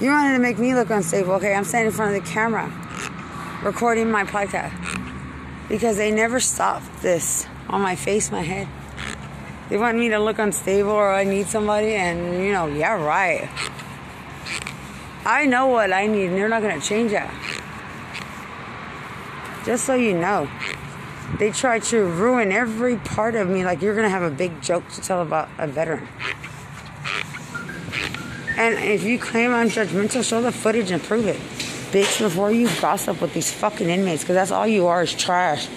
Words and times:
You 0.00 0.10
wanted 0.10 0.32
to 0.32 0.40
make 0.40 0.58
me 0.58 0.74
look 0.74 0.90
unstable. 0.90 1.34
Okay, 1.34 1.54
I'm 1.54 1.62
standing 1.62 1.86
in 1.86 1.92
front 1.92 2.16
of 2.16 2.24
the 2.24 2.28
camera 2.28 2.66
recording 3.62 4.10
my 4.10 4.24
podcast 4.24 4.72
because 5.68 5.96
they 5.96 6.10
never 6.10 6.40
stopped 6.40 7.00
this 7.00 7.46
on 7.68 7.80
my 7.80 7.94
face, 7.94 8.32
my 8.32 8.42
head. 8.42 8.66
They 9.68 9.78
want 9.78 9.96
me 9.96 10.08
to 10.08 10.18
look 10.18 10.40
unstable 10.40 10.90
or 10.90 11.12
I 11.12 11.22
need 11.22 11.46
somebody, 11.46 11.94
and 11.94 12.44
you 12.44 12.52
know, 12.52 12.66
yeah, 12.66 13.00
right. 13.00 13.48
I 15.24 15.46
know 15.46 15.68
what 15.68 15.92
I 15.92 16.08
need, 16.08 16.26
and 16.26 16.36
they're 16.36 16.48
not 16.48 16.60
gonna 16.60 16.80
change 16.80 17.12
that. 17.12 17.32
Just 19.64 19.84
so 19.84 19.94
you 19.94 20.18
know, 20.18 20.50
they 21.38 21.52
try 21.52 21.78
to 21.78 22.04
ruin 22.04 22.50
every 22.50 22.96
part 22.96 23.36
of 23.36 23.48
me 23.48 23.64
like 23.64 23.80
you're 23.80 23.94
gonna 23.94 24.10
have 24.10 24.22
a 24.22 24.30
big 24.30 24.60
joke 24.60 24.88
to 24.88 25.00
tell 25.00 25.22
about 25.22 25.48
a 25.56 25.68
veteran. 25.68 26.08
And 28.56 28.78
if 28.78 29.02
you 29.02 29.18
claim 29.18 29.52
I'm 29.52 29.68
judgmental, 29.68 30.22
show 30.26 30.40
the 30.40 30.52
footage 30.52 30.90
and 30.90 31.02
prove 31.02 31.26
it. 31.26 31.36
Bitch, 31.90 32.20
before 32.20 32.52
you 32.52 32.68
gossip 32.80 33.20
with 33.20 33.34
these 33.34 33.52
fucking 33.52 33.88
inmates, 33.88 34.22
because 34.22 34.34
that's 34.34 34.50
all 34.50 34.66
you 34.66 34.86
are 34.86 35.02
is 35.02 35.12
trash. 35.12 35.68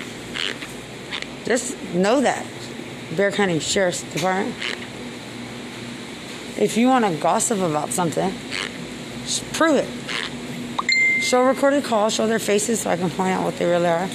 Just 1.46 1.82
know 1.94 2.22
that. 2.22 2.46
Bexar 3.12 3.32
County 3.32 3.60
Sheriff's 3.60 4.04
Department. 4.14 4.56
If 6.58 6.76
you 6.76 6.88
want 6.88 7.06
to 7.06 7.16
gossip 7.22 7.60
about 7.60 7.92
something, 7.92 8.34
prove 9.54 9.76
it. 9.76 11.24
Show 11.24 11.44
recorded 11.44 11.84
calls, 11.84 12.14
show 12.14 12.28
their 12.28 12.40
faces 12.40 12.82
so 12.82 12.90
I 12.90 12.98
can 12.98 13.10
point 13.10 13.34
out 13.34 13.44
what 13.44 13.58
they 13.58 13.66
really 13.66 13.88
are. 13.88 14.10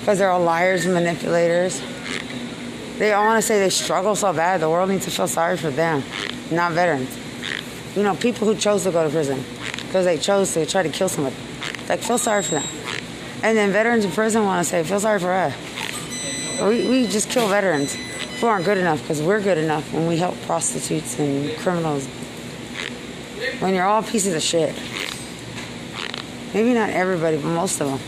Because 0.00 0.18
they're 0.18 0.30
all 0.30 0.42
liars 0.42 0.84
and 0.84 0.94
manipulators. 0.94 1.80
They 2.98 3.12
all 3.12 3.24
want 3.24 3.40
to 3.40 3.46
say 3.46 3.58
they 3.58 3.70
struggle 3.70 4.14
so 4.14 4.32
bad, 4.32 4.60
the 4.60 4.68
world 4.68 4.90
needs 4.90 5.04
to 5.04 5.10
feel 5.10 5.28
sorry 5.28 5.56
for 5.56 5.70
them, 5.70 6.02
not 6.50 6.72
veterans. 6.72 7.16
You 7.96 8.02
know, 8.02 8.14
people 8.14 8.46
who 8.46 8.56
chose 8.56 8.84
to 8.84 8.90
go 8.90 9.04
to 9.04 9.10
prison 9.10 9.44
because 9.86 10.04
they 10.04 10.18
chose 10.18 10.54
to 10.54 10.64
try 10.66 10.82
to 10.82 10.88
kill 10.88 11.08
somebody. 11.08 11.36
Like, 11.88 12.00
feel 12.00 12.18
sorry 12.18 12.42
for 12.42 12.54
them. 12.56 12.66
And 13.42 13.56
then 13.56 13.72
veterans 13.72 14.04
in 14.04 14.12
prison 14.12 14.44
want 14.44 14.64
to 14.64 14.70
say, 14.70 14.82
feel 14.82 15.00
sorry 15.00 15.20
for 15.20 15.32
us. 15.32 15.54
We, 16.60 16.88
we 16.88 17.06
just 17.06 17.28
kill 17.28 17.48
veterans 17.48 17.94
who 18.40 18.46
aren't 18.46 18.64
good 18.64 18.78
enough 18.78 19.00
because 19.02 19.20
we're 19.20 19.40
good 19.40 19.58
enough 19.58 19.92
when 19.92 20.06
we 20.06 20.16
help 20.16 20.40
prostitutes 20.42 21.18
and 21.18 21.56
criminals. 21.58 22.06
When 23.58 23.74
you're 23.74 23.84
all 23.84 24.02
pieces 24.02 24.34
of 24.34 24.42
shit. 24.42 24.74
Maybe 26.54 26.74
not 26.74 26.90
everybody, 26.90 27.36
but 27.36 27.48
most 27.48 27.80
of 27.80 27.88
them. 27.88 28.00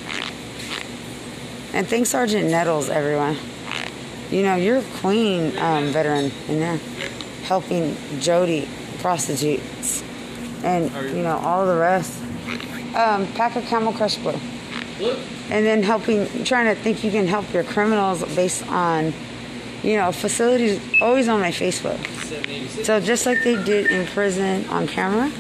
And 1.72 1.89
thanks 1.89 2.11
Sergeant 2.11 2.50
Nettles, 2.50 2.89
everyone. 2.89 3.37
You 4.31 4.42
know, 4.42 4.55
you're 4.55 4.78
a 4.78 4.84
queen 5.00 5.56
um, 5.59 5.87
veteran 5.87 6.31
in 6.48 6.61
there, 6.61 6.78
helping 7.45 7.97
Jody 8.20 8.69
prostitutes 9.00 10.03
and, 10.62 10.91
you 11.14 11.23
know, 11.23 11.37
all 11.39 11.67
the 11.67 11.77
rest. 11.77 12.20
Um, 12.95 13.27
pack 13.34 13.56
a 13.56 13.62
Camel 13.62 13.92
Crush 13.92 14.17
Blue. 14.17 14.39
And 15.50 15.67
then 15.67 15.83
helping, 15.83 16.45
trying 16.45 16.75
to 16.75 16.81
think 16.81 17.05
you 17.05 17.11
can 17.11 17.27
help 17.27 17.53
your 17.53 17.65
criminals 17.65 18.25
based 18.34 18.67
on, 18.69 19.12
you 19.83 19.97
know, 19.97 20.12
facilities 20.12 20.81
always 21.03 21.28
on 21.28 21.41
my 21.41 21.50
Facebook. 21.50 21.98
So 22.84 23.00
just 23.00 23.27
like 23.27 23.42
they 23.42 23.62
did 23.65 23.91
in 23.91 24.06
prison 24.06 24.67
on 24.69 24.87
camera, 24.87 25.31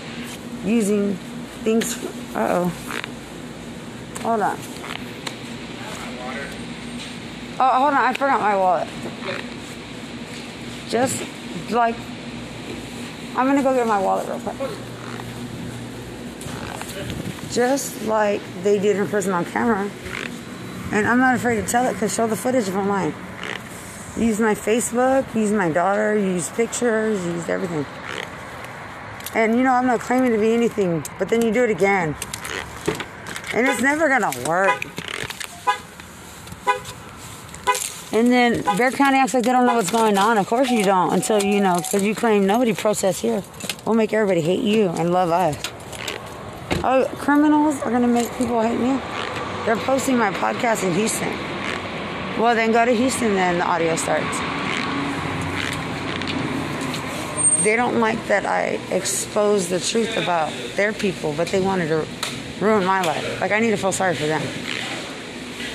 using 0.64 1.14
things. 1.62 1.96
Uh 2.34 2.68
oh. 2.68 2.72
Hold 4.22 4.40
on. 4.42 4.58
Oh, 7.58 7.68
hold 7.68 7.94
on. 7.94 7.94
I 7.94 8.12
forgot 8.12 8.40
my 8.40 8.56
wallet. 8.56 8.88
Just 10.88 11.22
like, 11.70 11.96
I'm 13.36 13.46
gonna 13.46 13.62
go 13.62 13.74
get 13.74 13.86
my 13.86 14.00
wallet 14.00 14.28
real 14.28 14.40
quick. 14.40 14.70
Just 17.50 18.04
like 18.06 18.40
they 18.62 18.78
did 18.78 18.96
in 18.96 19.06
prison 19.08 19.32
on 19.32 19.44
camera. 19.44 19.90
And 20.92 21.06
I'm 21.06 21.18
not 21.18 21.34
afraid 21.34 21.56
to 21.56 21.66
tell 21.66 21.86
it 21.86 21.94
because 21.94 22.14
show 22.14 22.26
the 22.26 22.36
footage 22.36 22.68
if 22.68 22.76
I'm. 22.76 23.14
Use 24.16 24.38
my 24.38 24.54
Facebook, 24.54 25.34
use 25.34 25.50
my 25.50 25.70
daughter, 25.70 26.16
use 26.16 26.48
pictures, 26.50 27.24
use 27.26 27.48
everything. 27.48 27.84
And 29.34 29.56
you 29.56 29.64
know, 29.64 29.72
I'm 29.72 29.86
not 29.86 29.98
claiming 29.98 30.30
to 30.30 30.38
be 30.38 30.52
anything, 30.52 31.04
but 31.18 31.28
then 31.28 31.42
you 31.42 31.52
do 31.52 31.64
it 31.64 31.70
again. 31.70 32.14
And 33.52 33.66
it's 33.66 33.82
never 33.82 34.08
gonna 34.08 34.32
work. 34.48 34.84
And 38.14 38.30
then 38.30 38.62
Bexar 38.62 38.92
County 38.92 39.18
acts 39.18 39.34
like 39.34 39.42
they 39.42 39.50
don't 39.50 39.66
know 39.66 39.74
what's 39.74 39.90
going 39.90 40.16
on. 40.16 40.38
Of 40.38 40.46
course 40.46 40.70
you 40.70 40.84
don't 40.84 41.12
until 41.12 41.42
you 41.42 41.60
know, 41.60 41.78
because 41.78 42.04
you 42.04 42.14
claim 42.14 42.46
nobody 42.46 42.72
protests 42.72 43.20
here. 43.20 43.42
We'll 43.84 43.96
make 43.96 44.12
everybody 44.12 44.40
hate 44.40 44.62
you 44.62 44.88
and 44.90 45.12
love 45.12 45.30
us. 45.30 45.56
Oh, 46.84 47.10
criminals 47.16 47.80
are 47.82 47.90
gonna 47.90 48.06
make 48.06 48.32
people 48.38 48.60
hate 48.60 48.78
me. 48.78 49.00
They're 49.64 49.76
posting 49.76 50.16
my 50.16 50.30
podcast 50.30 50.84
in 50.84 50.94
Houston. 50.94 51.32
Well, 52.40 52.54
then 52.54 52.70
go 52.70 52.84
to 52.84 52.94
Houston, 52.94 53.34
then 53.34 53.58
the 53.58 53.64
audio 53.64 53.96
starts. 53.96 54.38
They 57.64 57.74
don't 57.74 57.98
like 57.98 58.24
that 58.28 58.46
I 58.46 58.78
expose 58.94 59.68
the 59.68 59.80
truth 59.80 60.16
about 60.16 60.52
their 60.76 60.92
people, 60.92 61.32
but 61.36 61.48
they 61.48 61.60
wanted 61.60 61.88
to 61.88 62.06
ruin 62.60 62.84
my 62.84 63.00
life. 63.00 63.40
Like, 63.40 63.50
I 63.50 63.58
need 63.58 63.70
to 63.70 63.76
feel 63.76 63.90
sorry 63.90 64.14
for 64.14 64.26
them. 64.26 64.42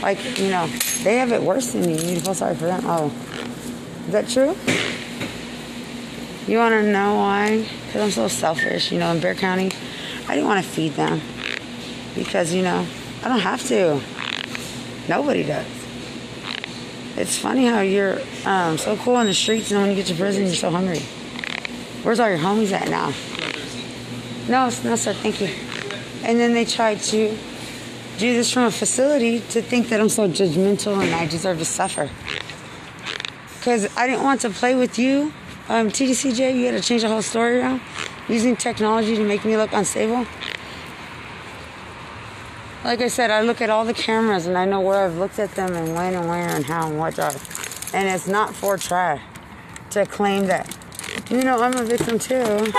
Like, 0.01 0.39
you 0.39 0.49
know, 0.49 0.67
they 1.03 1.17
have 1.17 1.31
it 1.31 1.41
worse 1.41 1.73
than 1.73 1.81
me. 1.81 1.93
You 1.93 2.15
to 2.15 2.21
feel 2.21 2.33
sorry 2.33 2.55
for 2.55 2.65
them. 2.65 2.81
Oh, 2.85 3.11
is 4.07 4.13
that 4.13 4.27
true? 4.29 4.55
You 6.47 6.57
want 6.57 6.73
to 6.73 6.83
know 6.83 7.15
why? 7.15 7.67
Because 7.85 8.01
I'm 8.01 8.11
so 8.11 8.27
selfish. 8.27 8.91
You 8.91 8.99
know, 8.99 9.11
in 9.11 9.19
Bexar 9.19 9.39
County, 9.39 9.71
I 10.27 10.35
didn't 10.35 10.47
want 10.47 10.63
to 10.63 10.69
feed 10.69 10.93
them 10.93 11.21
because, 12.15 12.53
you 12.53 12.61
know, 12.61 12.87
I 13.23 13.27
don't 13.27 13.39
have 13.39 13.61
to. 13.67 14.01
Nobody 15.07 15.43
does. 15.43 15.65
It's 17.17 17.37
funny 17.37 17.65
how 17.65 17.81
you're 17.81 18.19
um, 18.45 18.77
so 18.77 18.95
cool 18.97 19.15
on 19.15 19.25
the 19.25 19.33
streets, 19.33 19.71
and 19.71 19.81
when 19.81 19.89
you 19.89 19.95
get 19.95 20.05
to 20.07 20.15
prison, 20.15 20.45
you're 20.45 20.55
so 20.55 20.69
hungry. 20.69 20.99
Where's 22.03 22.19
all 22.19 22.29
your 22.29 22.37
homies 22.37 22.71
at 22.71 22.87
now? 22.87 23.13
No, 24.47 24.69
no, 24.83 24.95
sir. 24.95 25.13
Thank 25.13 25.41
you. 25.41 25.49
And 26.23 26.39
then 26.39 26.53
they 26.53 26.63
tried 26.63 27.01
to 27.01 27.37
do 28.19 28.33
this 28.33 28.51
from 28.51 28.63
a 28.63 28.71
facility 28.71 29.39
to 29.39 29.61
think 29.61 29.87
that 29.89 30.01
I'm 30.01 30.09
so 30.09 30.27
judgmental 30.27 31.01
and 31.01 31.15
I 31.15 31.25
deserve 31.25 31.57
to 31.59 31.65
suffer. 31.65 32.09
Because 33.57 33.95
I 33.95 34.07
didn't 34.07 34.23
want 34.23 34.41
to 34.41 34.49
play 34.49 34.75
with 34.75 34.99
you. 34.99 35.31
Um, 35.69 35.87
TDCJ, 35.89 36.55
you 36.55 36.65
had 36.65 36.71
to 36.71 36.81
change 36.81 37.03
the 37.03 37.07
whole 37.07 37.21
story 37.21 37.59
around 37.59 37.79
using 38.27 38.57
technology 38.57 39.15
to 39.15 39.23
make 39.23 39.45
me 39.45 39.55
look 39.55 39.71
unstable. 39.71 40.25
Like 42.83 42.99
I 43.01 43.07
said, 43.07 43.31
I 43.31 43.41
look 43.41 43.61
at 43.61 43.69
all 43.69 43.85
the 43.85 43.93
cameras 43.93 44.47
and 44.47 44.57
I 44.57 44.65
know 44.65 44.81
where 44.81 45.05
I've 45.05 45.17
looked 45.17 45.39
at 45.39 45.55
them 45.55 45.73
and 45.73 45.95
when 45.95 46.13
and 46.13 46.27
where 46.27 46.49
and 46.49 46.65
how 46.65 46.87
and 46.89 46.99
what 46.99 47.15
drive. 47.15 47.41
And 47.93 48.07
it's 48.07 48.27
not 48.27 48.53
for 48.53 48.77
try 48.77 49.21
to 49.91 50.05
claim 50.05 50.45
that, 50.47 50.75
you 51.29 51.43
know, 51.43 51.61
I'm 51.61 51.73
a 51.75 51.85
victim 51.85 52.19
too. 52.19 52.73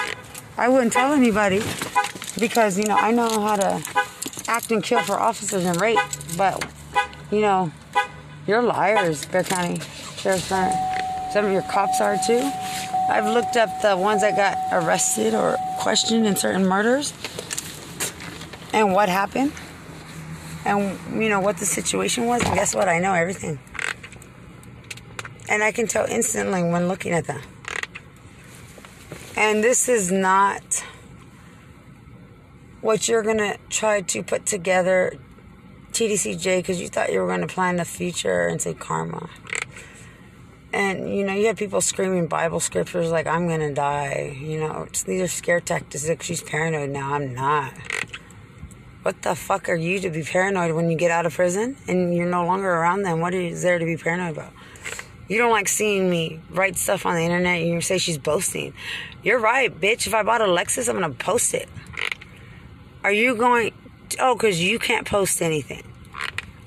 I 0.59 0.69
wouldn't 0.69 0.93
tell 0.93 1.13
anybody 1.13 1.63
because, 2.39 2.79
you 2.79 2.85
know, 2.85 2.97
I 2.97 3.11
know 3.11 3.29
how 3.41 3.57
to 3.57 3.83
act 4.51 4.73
and 4.73 4.83
kill 4.83 5.01
for 5.03 5.19
officers 5.19 5.65
and 5.65 5.81
rape. 5.81 5.99
But, 6.37 6.69
you 7.31 7.41
know, 7.41 7.71
you're 8.47 8.63
liars, 8.63 9.25
Bexar 9.27 9.55
County 9.55 9.81
Sheriff's 10.17 10.49
Department. 10.49 10.77
Some 11.33 11.45
of 11.45 11.53
your 11.53 11.63
cops 11.63 12.01
are 12.01 12.19
too. 12.27 12.51
I've 13.09 13.27
looked 13.27 13.57
up 13.57 13.81
the 13.81 13.97
ones 13.97 14.23
that 14.23 14.37
got 14.37 14.59
arrested 14.73 15.35
or 15.35 15.57
questioned 15.79 16.27
in 16.27 16.35
certain 16.37 16.67
murders 16.67 17.13
and 18.73 18.93
what 18.93 19.09
happened 19.09 19.53
and, 20.65 21.23
you 21.23 21.29
know, 21.29 21.41
what 21.41 21.59
the 21.59 21.67
situation 21.67 22.27
was. 22.27 22.43
And 22.43 22.55
guess 22.55 22.75
what? 22.75 22.89
I 22.89 22.99
know 22.99 23.15
everything. 23.15 23.59
And 25.49 25.63
I 25.63 25.73
can 25.73 25.87
tell 25.87 26.07
instantly 26.07 26.63
when 26.63 26.89
looking 26.89 27.13
at 27.13 27.27
them. 27.27 27.41
And 29.37 29.63
this 29.65 29.89
is 29.89 30.13
not 30.13 30.85
what 32.81 33.09
you're 33.09 33.23
going 33.23 33.39
to 33.39 33.59
try 33.69 34.01
to 34.01 34.23
put 34.23 34.47
together, 34.47 35.19
TDCJ, 35.93 36.59
because 36.59 36.81
you 36.81 36.89
thought 36.89 37.13
you 37.13 37.21
were 37.21 37.27
going 37.27 37.41
to 37.41 37.47
plan 37.47 37.77
the 37.77 37.85
future 37.85 38.47
and 38.47 38.61
say 38.61 38.75
karma. 38.75 39.29
And, 40.73 41.13
you 41.13 41.25
know, 41.25 41.35
you 41.35 41.47
have 41.47 41.57
people 41.57 41.81
screaming 41.81 42.29
Bible 42.29 42.61
scriptures 42.61 43.11
like, 43.11 43.27
I'm 43.27 43.49
going 43.49 43.61
to 43.61 43.75
die. 43.75 44.39
You 44.41 44.61
know, 44.61 44.87
these 45.05 45.21
are 45.21 45.29
scare 45.29 45.61
tactics. 45.61 46.09
She's 46.23 46.43
paranoid 46.43 46.91
now. 46.91 47.15
I'm 47.15 47.35
not. 47.35 47.73
What 49.03 49.23
the 49.23 49.35
fuck 49.35 49.69
are 49.69 49.75
you 49.75 49.99
to 50.01 50.11
be 50.11 50.23
paranoid 50.23 50.73
when 50.73 50.91
you 50.91 50.97
get 50.97 51.11
out 51.11 51.27
of 51.27 51.35
prison 51.35 51.77
and 51.89 52.15
you're 52.15 52.29
no 52.29 52.45
longer 52.45 52.71
around 52.71 53.03
them? 53.03 53.21
What 53.21 53.35
is 53.35 53.63
there 53.63 53.79
to 53.79 53.85
be 53.85 53.97
paranoid 53.97 54.37
about? 54.37 54.53
You 55.27 55.39
don't 55.39 55.51
like 55.51 55.69
seeing 55.69 56.11
me 56.11 56.41
write 56.51 56.77
stuff 56.77 57.07
on 57.07 57.15
the 57.15 57.23
internet 57.23 57.61
and 57.61 57.69
you 57.69 57.81
say 57.81 57.99
she's 57.99 58.19
boasting. 58.19 58.75
You're 59.23 59.39
right, 59.39 59.75
bitch. 59.75 60.07
If 60.07 60.15
I 60.15 60.23
bought 60.23 60.41
a 60.41 60.45
Lexus, 60.45 60.89
I'm 60.89 60.99
going 60.99 61.11
to 61.11 61.25
post 61.25 61.55
it. 61.55 61.69
Are 63.03 63.13
you 63.13 63.35
going? 63.37 63.73
Oh, 64.19 64.35
because 64.35 64.63
you 64.63 64.79
can't 64.79 65.07
post 65.07 65.41
anything. 65.43 65.83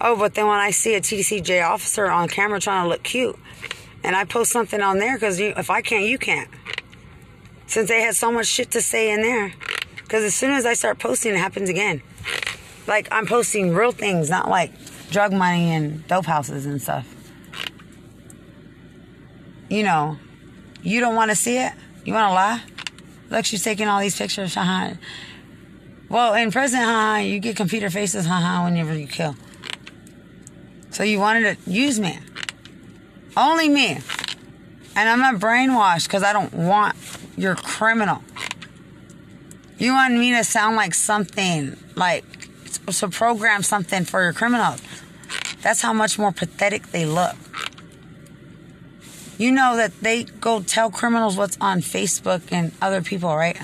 Oh, 0.01 0.17
but 0.17 0.33
then 0.33 0.47
when 0.47 0.59
I 0.59 0.71
see 0.71 0.95
a 0.95 1.01
TDCJ 1.01 1.63
officer 1.65 2.07
on 2.09 2.27
camera 2.27 2.59
trying 2.59 2.83
to 2.83 2.89
look 2.89 3.03
cute, 3.03 3.37
and 4.03 4.15
I 4.15 4.25
post 4.25 4.51
something 4.51 4.81
on 4.81 4.99
there 4.99 5.15
because 5.15 5.39
if 5.39 5.69
I 5.69 5.81
can't, 5.81 6.05
you 6.05 6.17
can't. 6.17 6.49
since 7.67 7.89
they 7.89 8.01
had 8.01 8.15
so 8.15 8.31
much 8.31 8.47
shit 8.47 8.71
to 8.71 8.81
say 8.81 9.11
in 9.11 9.21
there. 9.21 9.53
Because 9.95 10.23
as 10.23 10.35
soon 10.35 10.51
as 10.51 10.65
I 10.65 10.73
start 10.73 10.99
posting, 10.99 11.33
it 11.33 11.37
happens 11.37 11.69
again. 11.69 12.01
Like 12.85 13.07
I'm 13.11 13.25
posting 13.25 13.73
real 13.73 13.91
things, 13.91 14.29
not 14.29 14.49
like 14.49 14.71
drug 15.09 15.31
money 15.31 15.71
and 15.71 16.05
dope 16.07 16.25
houses 16.25 16.65
and 16.65 16.81
stuff. 16.81 17.07
You 19.69 19.83
know, 19.83 20.17
you 20.81 20.99
don't 20.99 21.15
want 21.15 21.31
to 21.31 21.35
see 21.35 21.57
it. 21.57 21.73
You 22.05 22.13
want 22.13 22.29
to 22.29 22.33
lie? 22.33 22.61
Look, 23.29 23.45
she's 23.45 23.63
taking 23.63 23.87
all 23.87 23.99
these 23.99 24.17
pictures. 24.17 24.53
Haha. 24.53 24.95
Well, 26.09 26.33
in 26.35 26.51
prison, 26.51 26.79
haha, 26.79 27.17
you 27.19 27.39
get 27.39 27.55
computer 27.55 27.89
faces, 27.89 28.25
haha, 28.25 28.65
whenever 28.65 28.97
you 28.97 29.07
kill. 29.07 29.35
So 30.91 31.03
you 31.03 31.19
wanted 31.19 31.57
to 31.57 31.71
use 31.71 31.99
me. 31.99 32.19
Only 33.35 33.67
me. 33.67 33.99
And 34.95 35.09
I'm 35.09 35.19
not 35.19 35.35
brainwashed 35.35 36.03
because 36.03 36.21
I 36.21 36.33
don't 36.33 36.53
want 36.53 36.95
your 37.35 37.55
criminal. 37.55 38.21
You 39.79 39.93
want 39.93 40.13
me 40.13 40.31
to 40.33 40.43
sound 40.43 40.75
like 40.75 40.93
something, 40.93 41.75
like 41.95 42.23
to 42.85 43.07
program 43.09 43.63
something 43.63 44.05
for 44.05 44.21
your 44.21 44.33
criminals. 44.33 44.81
That's 45.61 45.81
how 45.81 45.93
much 45.93 46.19
more 46.19 46.31
pathetic 46.31 46.87
they 46.91 47.05
look. 47.05 47.35
You 49.37 49.51
know 49.51 49.75
that 49.77 49.99
they 50.01 50.25
go 50.25 50.61
tell 50.61 50.91
criminals 50.91 51.35
what's 51.35 51.57
on 51.59 51.81
Facebook 51.81 52.51
and 52.51 52.71
other 52.81 53.01
people, 53.01 53.35
right? 53.35 53.57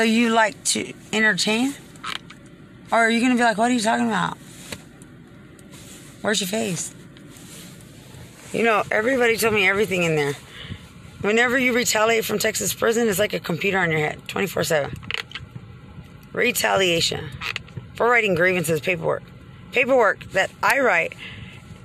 So 0.00 0.04
you 0.04 0.30
like 0.30 0.64
to 0.64 0.94
entertain? 1.12 1.74
Or 2.90 3.00
are 3.00 3.10
you 3.10 3.20
going 3.20 3.32
to 3.32 3.36
be 3.36 3.44
like, 3.44 3.58
what 3.58 3.70
are 3.70 3.74
you 3.74 3.80
talking 3.80 4.06
about? 4.06 4.38
Where's 6.22 6.40
your 6.40 6.48
face? 6.48 6.94
You 8.54 8.62
know, 8.62 8.82
everybody 8.90 9.36
told 9.36 9.52
me 9.52 9.68
everything 9.68 10.04
in 10.04 10.16
there. 10.16 10.32
Whenever 11.20 11.58
you 11.58 11.74
retaliate 11.74 12.24
from 12.24 12.38
Texas 12.38 12.72
prison, 12.72 13.10
it's 13.10 13.18
like 13.18 13.34
a 13.34 13.40
computer 13.40 13.76
on 13.76 13.90
your 13.90 14.00
head, 14.00 14.26
24 14.26 14.64
7. 14.64 14.98
Retaliation 16.32 17.28
for 17.94 18.08
writing 18.08 18.34
grievances, 18.34 18.80
paperwork. 18.80 19.22
Paperwork 19.72 20.24
that 20.30 20.50
I 20.62 20.80
write, 20.80 21.12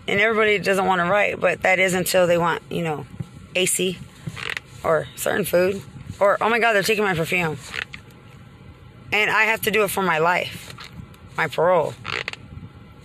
and 0.07 0.21
everybody 0.21 0.57
doesn't 0.57 0.85
want 0.85 1.01
to 1.01 1.11
write, 1.11 1.41
but 1.41 1.63
that 1.63 1.79
is 1.79 1.93
until 1.93 2.27
they 2.27 2.37
want, 2.37 2.63
you 2.69 2.81
know, 2.81 3.05
AC 3.55 3.97
or 4.85 5.05
certain 5.17 5.43
food. 5.43 5.81
Or, 6.17 6.37
oh 6.39 6.47
my 6.47 6.59
God, 6.59 6.71
they're 6.71 6.81
taking 6.81 7.03
my 7.03 7.13
perfume. 7.13 7.57
And 9.15 9.31
I 9.31 9.43
have 9.43 9.61
to 9.61 9.71
do 9.71 9.83
it 9.83 9.91
for 9.91 10.03
my 10.03 10.17
life, 10.17 10.73
my 11.37 11.47
parole. 11.47 11.93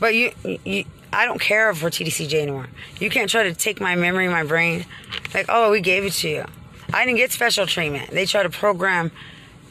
But 0.00 0.16
you, 0.16 0.32
you, 0.64 0.84
I 1.12 1.24
don't 1.24 1.40
care 1.40 1.72
for 1.72 1.88
TDCJ 1.88 2.34
anymore. 2.34 2.66
You 2.98 3.10
can't 3.10 3.30
try 3.30 3.44
to 3.44 3.54
take 3.54 3.80
my 3.80 3.94
memory, 3.94 4.26
my 4.26 4.42
brain. 4.42 4.86
Like, 5.32 5.46
oh, 5.48 5.70
we 5.70 5.80
gave 5.80 6.04
it 6.04 6.14
to 6.14 6.28
you. 6.28 6.44
I 6.92 7.04
didn't 7.04 7.18
get 7.18 7.30
special 7.30 7.64
treatment. 7.64 8.10
They 8.10 8.26
try 8.26 8.42
to 8.42 8.50
program, 8.50 9.12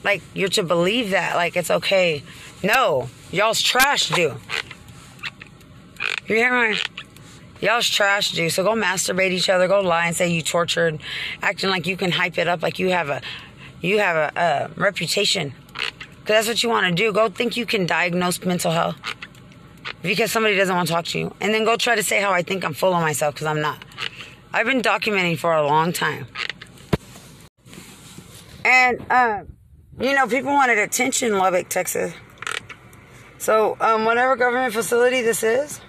like, 0.06 0.22
you're 0.34 0.48
to 0.50 0.64
believe 0.64 1.10
that, 1.10 1.36
like, 1.36 1.58
it's 1.58 1.70
okay. 1.70 2.24
No, 2.64 3.10
y'all's 3.32 3.62
trash 3.62 4.08
do. 4.08 4.36
You 6.26 6.36
hear 6.36 6.70
me? 6.70 6.78
Y'all's 7.60 7.90
trash 7.90 8.32
do. 8.32 8.50
So 8.50 8.64
go 8.64 8.76
masturbate 8.76 9.32
each 9.32 9.50
other. 9.50 9.68
Go 9.68 9.82
lie 9.82 10.08
and 10.08 10.16
say 10.16 10.30
you 10.30 10.42
tortured, 10.42 11.02
acting 11.42 11.70
like 11.70 11.86
you 11.86 11.98
can 11.98 12.12
hype 12.12 12.38
it 12.38 12.48
up, 12.48 12.62
like 12.62 12.80
you 12.80 12.92
have 12.92 13.10
a, 13.10 13.22
you 13.82 14.00
have 14.00 14.16
a, 14.16 14.40
a 14.40 14.80
reputation. 14.80 15.54
That's 16.30 16.48
what 16.48 16.62
you 16.62 16.70
want 16.70 16.86
to 16.86 16.94
do. 16.94 17.12
Go 17.12 17.28
think 17.28 17.58
you 17.58 17.66
can 17.66 17.88
diagnose 17.88 18.40
mental 18.46 18.72
health 18.72 18.96
because 20.04 20.32
somebody 20.32 20.56
doesn't 20.56 20.76
want 20.76 20.88
to 20.88 20.94
talk 20.94 21.06
to 21.06 21.18
you. 21.18 21.34
And 21.42 21.52
then 21.52 21.66
go 21.66 21.76
try 21.76 21.96
to 21.96 22.04
say 22.04 22.22
how 22.22 22.32
I 22.32 22.44
think 22.44 22.64
I'm 22.64 22.76
full 22.76 22.94
of 22.94 23.02
myself 23.02 23.34
because 23.34 23.48
I'm 23.48 23.62
not. 23.62 23.84
I've 24.54 24.68
been 24.68 24.84
documenting 24.84 25.40
for 25.40 25.52
a 25.54 25.66
long 25.66 25.92
time. 25.92 26.28
And, 28.64 29.04
uh, 29.10 29.42
you 30.00 30.14
know, 30.14 30.28
people 30.28 30.52
wanted 30.52 30.78
attention 30.78 31.36
Lubbock, 31.36 31.68
Texas. 31.68 32.14
So, 33.40 33.76
um, 33.82 34.06
whatever 34.06 34.36
government 34.36 34.72
facility 34.72 35.24
this 35.24 35.42
is, 35.42 35.82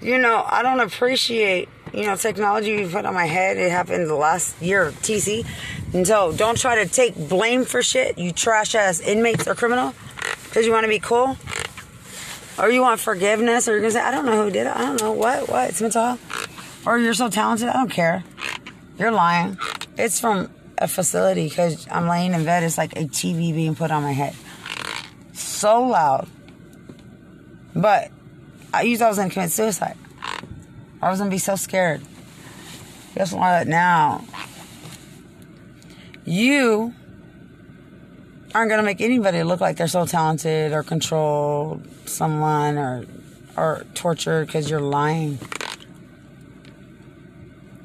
you 0.00 0.18
know, 0.18 0.44
I 0.44 0.62
don't 0.62 0.80
appreciate, 0.80 1.68
you 1.94 2.06
know, 2.06 2.16
technology 2.16 2.72
you 2.72 2.88
put 2.88 3.04
on 3.04 3.14
my 3.14 3.26
head. 3.26 3.58
It 3.58 3.70
happened 3.70 4.08
the 4.08 4.16
last 4.16 4.60
year 4.60 4.86
of 4.86 4.94
TC. 5.02 5.46
And 5.92 6.06
so 6.06 6.32
don't 6.32 6.58
try 6.58 6.84
to 6.84 6.90
take 6.90 7.14
blame 7.16 7.64
for 7.64 7.82
shit, 7.82 8.18
you 8.18 8.32
trash 8.32 8.74
ass 8.74 9.00
inmates 9.00 9.46
or 9.46 9.54
criminal, 9.54 9.94
because 10.44 10.66
you 10.66 10.72
want 10.72 10.84
to 10.84 10.88
be 10.88 10.98
cool 10.98 11.36
or 12.58 12.70
you 12.70 12.80
want 12.80 13.00
forgiveness, 13.00 13.68
or 13.68 13.72
you're 13.72 13.80
gonna 13.80 13.92
say, 13.92 14.00
I 14.00 14.10
don't 14.10 14.24
know 14.24 14.44
who 14.44 14.50
did 14.50 14.66
it. 14.66 14.74
I 14.74 14.80
don't 14.80 15.00
know 15.00 15.12
what, 15.12 15.48
what. 15.48 15.70
It's 15.70 15.80
mental 15.80 16.02
health. 16.02 16.86
Or 16.86 16.98
you're 16.98 17.14
so 17.14 17.28
talented. 17.28 17.68
I 17.68 17.74
don't 17.74 17.90
care. 17.90 18.24
You're 18.98 19.10
lying. 19.10 19.58
It's 19.98 20.20
from 20.20 20.50
a 20.78 20.88
facility 20.88 21.48
because 21.48 21.86
I'm 21.90 22.08
laying 22.08 22.32
in 22.32 22.44
bed. 22.44 22.62
It's 22.62 22.78
like 22.78 22.92
a 22.92 23.04
TV 23.04 23.54
being 23.54 23.74
put 23.74 23.90
on 23.90 24.02
my 24.02 24.12
head. 24.12 24.34
So 25.34 25.82
loud. 25.84 26.28
But 27.74 28.10
I 28.72 28.82
used 28.82 29.02
I 29.02 29.08
was 29.08 29.18
gonna 29.18 29.30
commit 29.30 29.50
suicide. 29.50 29.96
I 31.02 31.10
was 31.10 31.18
gonna 31.18 31.30
be 31.30 31.38
so 31.38 31.56
scared. 31.56 32.00
Guess 33.14 33.32
what? 33.32 33.66
Now 33.66 34.24
you 36.26 36.92
aren't 38.54 38.68
going 38.68 38.78
to 38.78 38.84
make 38.84 39.00
anybody 39.00 39.42
look 39.42 39.60
like 39.60 39.76
they're 39.76 39.88
so 39.88 40.04
talented 40.04 40.72
or 40.72 40.82
control 40.82 41.80
someone 42.04 42.76
or 42.78 43.06
or 43.56 43.86
tortured 43.94 44.46
because 44.46 44.68
you're 44.68 44.80
lying. 44.80 45.38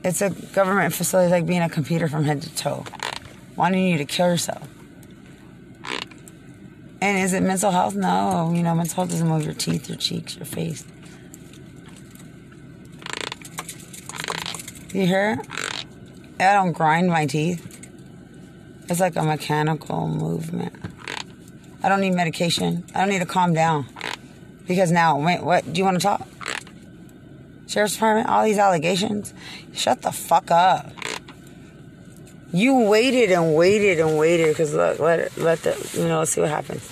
It's 0.03 0.21
a 0.21 0.31
government 0.31 0.93
facility 0.93 1.31
like 1.31 1.45
being 1.45 1.61
a 1.61 1.69
computer 1.69 2.07
from 2.07 2.25
head 2.25 2.41
to 2.41 2.55
toe, 2.55 2.83
wanting 3.55 3.87
you 3.87 3.97
to 3.99 4.05
kill 4.05 4.27
yourself. 4.27 4.67
And 6.99 7.17
is 7.17 7.33
it 7.33 7.41
mental 7.41 7.71
health? 7.71 7.95
No. 7.95 8.51
You 8.53 8.63
know, 8.63 8.75
mental 8.75 8.95
health 8.95 9.09
doesn't 9.09 9.27
move 9.27 9.43
your 9.43 9.53
teeth, 9.53 9.87
your 9.89 9.97
cheeks, 9.97 10.35
your 10.35 10.45
face. 10.45 10.83
You 14.93 15.07
hear? 15.07 15.41
I 16.39 16.53
don't 16.53 16.73
grind 16.73 17.07
my 17.07 17.25
teeth. 17.25 17.80
It's 18.89 18.99
like 18.99 19.15
a 19.15 19.23
mechanical 19.23 20.07
movement. 20.07 20.73
I 21.83 21.89
don't 21.89 22.01
need 22.01 22.13
medication. 22.13 22.83
I 22.93 22.99
don't 22.99 23.09
need 23.09 23.19
to 23.19 23.25
calm 23.25 23.53
down. 23.53 23.87
Because 24.67 24.91
now, 24.91 25.19
wait, 25.19 25.41
what? 25.41 25.71
Do 25.71 25.77
you 25.79 25.83
want 25.83 25.97
to 25.97 26.03
talk? 26.03 26.27
Sheriff's 27.67 27.93
Department, 27.93 28.27
all 28.27 28.43
these 28.43 28.57
allegations. 28.57 29.33
Shut 29.73 30.01
the 30.01 30.11
fuck 30.11 30.51
up. 30.51 30.91
You 32.53 32.81
waited 32.81 33.31
and 33.31 33.55
waited 33.55 33.99
and 33.99 34.17
waited 34.17 34.49
because 34.49 34.73
look, 34.73 34.99
let 34.99 35.19
it, 35.19 35.37
let 35.37 35.59
the, 35.63 35.91
you 35.93 36.07
know, 36.07 36.19
let's 36.19 36.31
see 36.31 36.41
what 36.41 36.49
happens. 36.49 36.89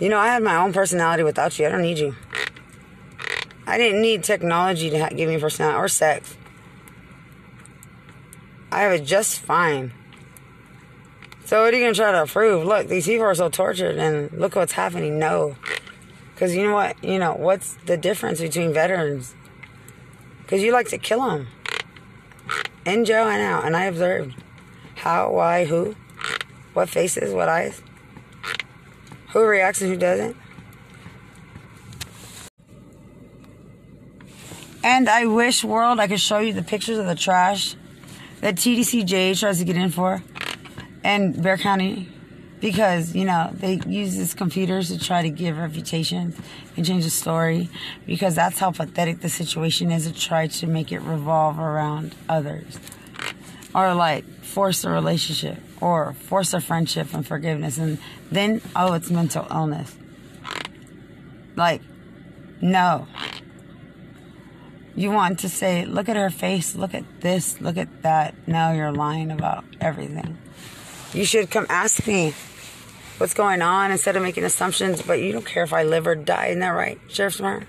You 0.00 0.08
know, 0.08 0.18
I 0.18 0.26
had 0.26 0.42
my 0.42 0.56
own 0.56 0.72
personality 0.72 1.22
without 1.22 1.56
you. 1.58 1.66
I 1.66 1.70
don't 1.70 1.82
need 1.82 1.98
you. 1.98 2.16
I 3.66 3.78
didn't 3.78 4.02
need 4.02 4.24
technology 4.24 4.90
to 4.90 5.10
give 5.14 5.28
me 5.28 5.38
personality 5.38 5.78
or 5.78 5.88
sex. 5.88 6.36
I 8.72 8.80
have 8.80 8.92
it 8.92 9.04
just 9.04 9.38
fine. 9.38 9.92
So 11.46 11.62
what 11.62 11.74
are 11.74 11.76
you 11.76 11.84
gonna 11.84 11.94
try 11.94 12.12
to 12.12 12.26
prove? 12.26 12.64
Look, 12.64 12.88
these 12.88 13.06
people 13.06 13.26
are 13.26 13.34
so 13.34 13.50
tortured, 13.50 13.98
and 13.98 14.32
look 14.32 14.56
what's 14.56 14.72
happening. 14.72 15.18
No, 15.18 15.56
because 16.34 16.54
you 16.54 16.66
know 16.66 16.74
what? 16.74 17.02
You 17.04 17.18
know 17.18 17.34
what's 17.34 17.74
the 17.84 17.98
difference 17.98 18.40
between 18.40 18.72
veterans? 18.72 19.34
Because 20.42 20.62
you 20.62 20.72
like 20.72 20.88
to 20.88 20.98
kill 20.98 21.22
them 21.22 21.48
in 22.86 23.04
jail 23.04 23.28
and 23.28 23.42
out, 23.42 23.66
and 23.66 23.76
I 23.76 23.84
observed 23.84 24.34
how, 24.96 25.32
why, 25.32 25.66
who, 25.66 25.94
what 26.72 26.88
faces, 26.88 27.34
what 27.34 27.50
eyes, 27.50 27.82
who 29.32 29.44
reacts 29.44 29.82
and 29.82 29.90
who 29.90 29.98
doesn't. 29.98 30.36
And 34.82 35.08
I 35.08 35.26
wish, 35.26 35.62
world, 35.62 35.98
I 35.98 36.06
could 36.08 36.20
show 36.20 36.38
you 36.38 36.54
the 36.54 36.62
pictures 36.62 36.98
of 36.98 37.06
the 37.06 37.14
trash 37.14 37.74
that 38.40 38.56
TDCJ 38.56 39.38
tries 39.38 39.58
to 39.58 39.64
get 39.64 39.76
in 39.76 39.90
for 39.90 40.22
and 41.04 41.40
Bexar 41.40 41.62
County 41.62 42.08
because 42.60 43.14
you 43.14 43.26
know 43.26 43.50
they 43.52 43.78
use 43.86 44.16
these 44.16 44.32
computers 44.32 44.88
to 44.88 44.98
try 44.98 45.20
to 45.22 45.28
give 45.28 45.58
reputations 45.58 46.36
and 46.76 46.84
change 46.84 47.04
the 47.04 47.10
story 47.10 47.68
because 48.06 48.34
that's 48.34 48.58
how 48.58 48.70
pathetic 48.70 49.20
the 49.20 49.28
situation 49.28 49.92
is 49.92 50.10
to 50.10 50.18
try 50.18 50.46
to 50.46 50.66
make 50.66 50.90
it 50.90 51.00
revolve 51.00 51.58
around 51.58 52.14
others 52.28 52.80
or 53.74 53.94
like 53.94 54.24
force 54.42 54.82
a 54.84 54.90
relationship 54.90 55.58
or 55.80 56.14
force 56.14 56.54
a 56.54 56.60
friendship 56.60 57.12
and 57.12 57.26
forgiveness 57.26 57.76
and 57.76 57.98
then 58.32 58.62
oh 58.74 58.94
it's 58.94 59.10
mental 59.10 59.46
illness. 59.50 59.94
Like 61.54 61.82
no. 62.62 63.06
You 64.96 65.10
want 65.10 65.40
to 65.40 65.48
say 65.48 65.84
look 65.84 66.08
at 66.08 66.16
her 66.16 66.30
face. 66.30 66.74
Look 66.74 66.94
at 66.94 67.04
this. 67.20 67.60
Look 67.60 67.76
at 67.76 68.02
that. 68.02 68.34
No 68.48 68.72
you're 68.72 68.92
lying 68.92 69.30
about 69.30 69.64
everything 69.82 70.38
you 71.14 71.24
should 71.24 71.50
come 71.50 71.66
ask 71.68 72.06
me 72.06 72.34
what's 73.18 73.34
going 73.34 73.62
on 73.62 73.90
instead 73.90 74.16
of 74.16 74.22
making 74.22 74.44
assumptions. 74.44 75.00
But 75.00 75.20
you 75.20 75.32
don't 75.32 75.46
care 75.46 75.62
if 75.62 75.72
I 75.72 75.84
live 75.84 76.06
or 76.06 76.14
die. 76.14 76.48
Isn't 76.48 76.60
that 76.60 76.68
right, 76.70 76.98
Sheriff 77.08 77.34
Smart? 77.34 77.66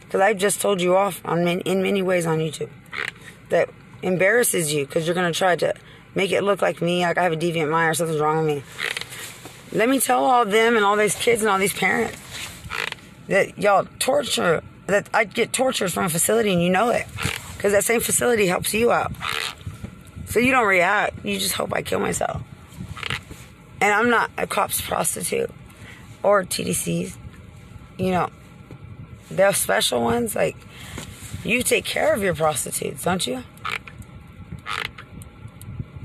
Because 0.00 0.20
I 0.20 0.34
just 0.34 0.60
told 0.60 0.82
you 0.82 0.96
off 0.96 1.22
on 1.24 1.46
in 1.46 1.82
many 1.82 2.02
ways 2.02 2.26
on 2.26 2.38
YouTube 2.38 2.70
that 3.48 3.70
embarrasses 4.02 4.74
you 4.74 4.84
because 4.84 5.06
you're 5.06 5.14
going 5.14 5.32
to 5.32 5.38
try 5.38 5.56
to 5.56 5.74
make 6.14 6.32
it 6.32 6.42
look 6.42 6.60
like 6.60 6.82
me, 6.82 7.06
like 7.06 7.16
I 7.16 7.22
have 7.22 7.32
a 7.32 7.36
deviant 7.36 7.70
mind 7.70 7.90
or 7.90 7.94
something's 7.94 8.20
wrong 8.20 8.44
with 8.44 8.56
me. 8.56 9.78
Let 9.78 9.88
me 9.88 10.00
tell 10.00 10.24
all 10.24 10.44
them 10.44 10.76
and 10.76 10.84
all 10.84 10.96
these 10.96 11.14
kids 11.14 11.40
and 11.40 11.50
all 11.50 11.58
these 11.58 11.72
parents 11.72 12.18
that 13.28 13.56
y'all 13.56 13.86
torture, 13.98 14.62
that 14.86 15.08
I 15.14 15.24
get 15.24 15.52
tortured 15.52 15.92
from 15.92 16.04
a 16.06 16.08
facility 16.08 16.52
and 16.52 16.62
you 16.62 16.68
know 16.68 16.90
it. 16.90 17.06
Because 17.56 17.72
that 17.72 17.84
same 17.84 18.00
facility 18.00 18.46
helps 18.46 18.74
you 18.74 18.90
out. 18.90 19.12
So 20.26 20.40
you 20.40 20.50
don't 20.50 20.66
react. 20.66 21.24
You 21.24 21.38
just 21.38 21.54
hope 21.54 21.72
I 21.72 21.82
kill 21.82 22.00
myself. 22.00 22.42
And 23.82 23.92
I'm 23.92 24.10
not 24.10 24.30
a 24.38 24.46
cop's 24.46 24.80
prostitute 24.80 25.50
or 26.22 26.44
TDCs. 26.44 27.16
You 27.98 28.12
know, 28.12 28.30
they're 29.28 29.52
special 29.52 30.02
ones. 30.04 30.36
Like, 30.36 30.56
you 31.42 31.64
take 31.64 31.84
care 31.84 32.14
of 32.14 32.22
your 32.22 32.36
prostitutes, 32.36 33.02
don't 33.02 33.26
you? 33.26 33.42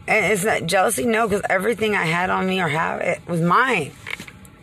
And 0.08 0.26
it's 0.26 0.44
not 0.44 0.66
jealousy, 0.66 1.06
no, 1.06 1.28
because 1.28 1.44
everything 1.52 1.96
I 1.96 2.06
had 2.06 2.32
on 2.32 2.48
me 2.48 2.60
or 2.60 2.68
have 2.68 3.02
it 3.02 3.22
was 3.28 3.42
mine. 3.42 3.92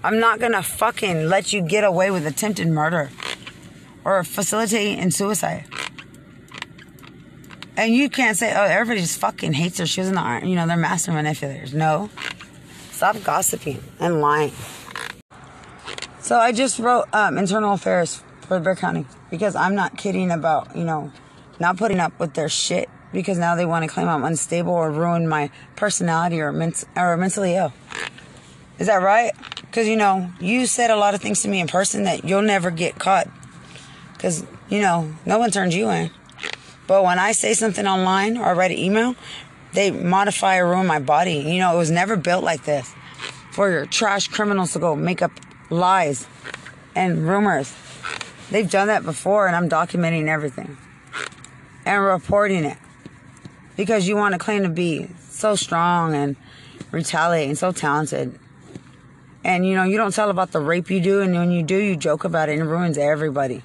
I'm 0.02 0.18
not 0.18 0.40
gonna 0.40 0.64
fucking 0.64 1.28
let 1.28 1.52
you 1.52 1.62
get 1.62 1.84
away 1.84 2.10
with 2.10 2.26
attempted 2.26 2.66
murder 2.66 3.10
or 4.04 4.24
facilitating 4.24 5.12
suicide. 5.12 5.66
And 7.76 7.94
you 7.94 8.08
can't 8.08 8.36
say, 8.36 8.52
oh, 8.56 8.64
everybody 8.64 9.00
just 9.00 9.20
fucking 9.20 9.52
hates 9.52 9.78
their 9.78 9.86
shoes 9.86 10.08
in 10.08 10.14
the. 10.14 10.40
You 10.44 10.56
know, 10.56 10.66
they're 10.66 10.76
master 10.76 11.12
manipulators. 11.12 11.74
No. 11.74 12.10
Stop 13.04 13.22
gossiping 13.22 13.82
and 14.00 14.22
lying. 14.22 14.50
So 16.20 16.38
I 16.38 16.52
just 16.52 16.78
wrote 16.78 17.04
um, 17.12 17.36
internal 17.36 17.74
affairs 17.74 18.22
for 18.40 18.58
Bexar 18.58 18.76
County 18.76 19.04
because 19.30 19.54
I'm 19.54 19.74
not 19.74 19.98
kidding 19.98 20.30
about, 20.30 20.74
you 20.74 20.84
know, 20.84 21.12
not 21.60 21.76
putting 21.76 22.00
up 22.00 22.18
with 22.18 22.32
their 22.32 22.48
shit 22.48 22.88
because 23.12 23.36
now 23.36 23.56
they 23.56 23.66
want 23.66 23.82
to 23.82 23.90
claim 23.90 24.08
I'm 24.08 24.24
unstable 24.24 24.72
or 24.72 24.90
ruin 24.90 25.28
my 25.28 25.50
personality 25.76 26.40
or, 26.40 26.50
ment- 26.50 26.84
or 26.96 27.18
mentally 27.18 27.56
ill. 27.56 27.74
Is 28.78 28.86
that 28.86 29.02
right? 29.02 29.32
Because, 29.60 29.86
you 29.86 29.96
know, 29.96 30.32
you 30.40 30.64
said 30.64 30.90
a 30.90 30.96
lot 30.96 31.12
of 31.12 31.20
things 31.20 31.42
to 31.42 31.48
me 31.48 31.60
in 31.60 31.66
person 31.66 32.04
that 32.04 32.24
you'll 32.24 32.40
never 32.40 32.70
get 32.70 32.98
caught. 32.98 33.28
Because, 34.14 34.46
you 34.70 34.80
know, 34.80 35.12
no 35.26 35.36
one 35.36 35.50
turns 35.50 35.76
you 35.76 35.90
in. 35.90 36.10
But 36.86 37.04
when 37.04 37.18
I 37.18 37.32
say 37.32 37.52
something 37.52 37.86
online 37.86 38.38
or 38.38 38.44
I 38.46 38.52
write 38.54 38.70
an 38.70 38.78
email, 38.78 39.14
they 39.74 39.90
modify 39.90 40.58
or 40.58 40.68
ruin 40.68 40.86
my 40.86 41.00
body. 41.00 41.34
You 41.34 41.58
know, 41.58 41.74
it 41.74 41.78
was 41.78 41.90
never 41.90 42.16
built 42.16 42.44
like 42.44 42.64
this 42.64 42.94
for 43.50 43.70
your 43.70 43.86
trash 43.86 44.28
criminals 44.28 44.72
to 44.72 44.78
go 44.78 44.96
make 44.96 45.20
up 45.20 45.32
lies 45.70 46.26
and 46.94 47.28
rumors. 47.28 47.74
They've 48.50 48.70
done 48.70 48.88
that 48.88 49.04
before, 49.04 49.46
and 49.46 49.56
I'm 49.56 49.68
documenting 49.68 50.28
everything 50.28 50.76
and 51.84 52.02
reporting 52.02 52.64
it 52.64 52.78
because 53.76 54.06
you 54.06 54.16
want 54.16 54.32
to 54.32 54.38
claim 54.38 54.62
to 54.62 54.68
be 54.68 55.08
so 55.28 55.56
strong 55.56 56.14
and 56.14 56.36
retaliate 56.92 57.48
and 57.48 57.58
so 57.58 57.72
talented. 57.72 58.38
And 59.42 59.66
you 59.66 59.74
know, 59.74 59.84
you 59.84 59.96
don't 59.96 60.14
tell 60.14 60.30
about 60.30 60.52
the 60.52 60.60
rape 60.60 60.90
you 60.90 61.00
do, 61.00 61.20
and 61.20 61.34
when 61.34 61.50
you 61.50 61.62
do, 61.62 61.76
you 61.76 61.96
joke 61.96 62.24
about 62.24 62.48
it 62.48 62.52
and 62.52 62.62
it 62.62 62.64
ruins 62.64 62.96
everybody. 62.96 63.62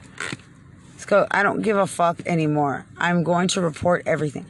So 0.98 1.26
I 1.32 1.44
don't 1.44 1.62
give 1.62 1.78
a 1.78 1.88
fuck 1.88 2.20
anymore. 2.26 2.86
I'm 2.98 3.24
going 3.24 3.48
to 3.50 3.62
report 3.62 4.04
everything. 4.06 4.46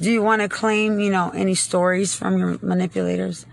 Do 0.00 0.10
you 0.10 0.22
want 0.22 0.40
to 0.40 0.48
claim, 0.48 0.98
you 0.98 1.10
know, 1.10 1.30
any 1.34 1.54
stories 1.54 2.14
from 2.14 2.38
your 2.38 2.58
manipulators? 2.62 3.44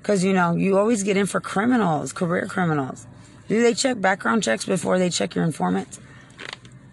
Because, 0.00 0.22
you 0.22 0.32
know, 0.32 0.54
you 0.54 0.78
always 0.78 1.02
get 1.02 1.16
in 1.16 1.26
for 1.26 1.40
criminals, 1.40 2.12
career 2.12 2.46
criminals. 2.46 3.08
Do 3.48 3.60
they 3.60 3.74
check 3.74 4.00
background 4.00 4.44
checks 4.44 4.64
before 4.64 5.00
they 5.00 5.10
check 5.10 5.34
your 5.34 5.42
informants? 5.42 5.98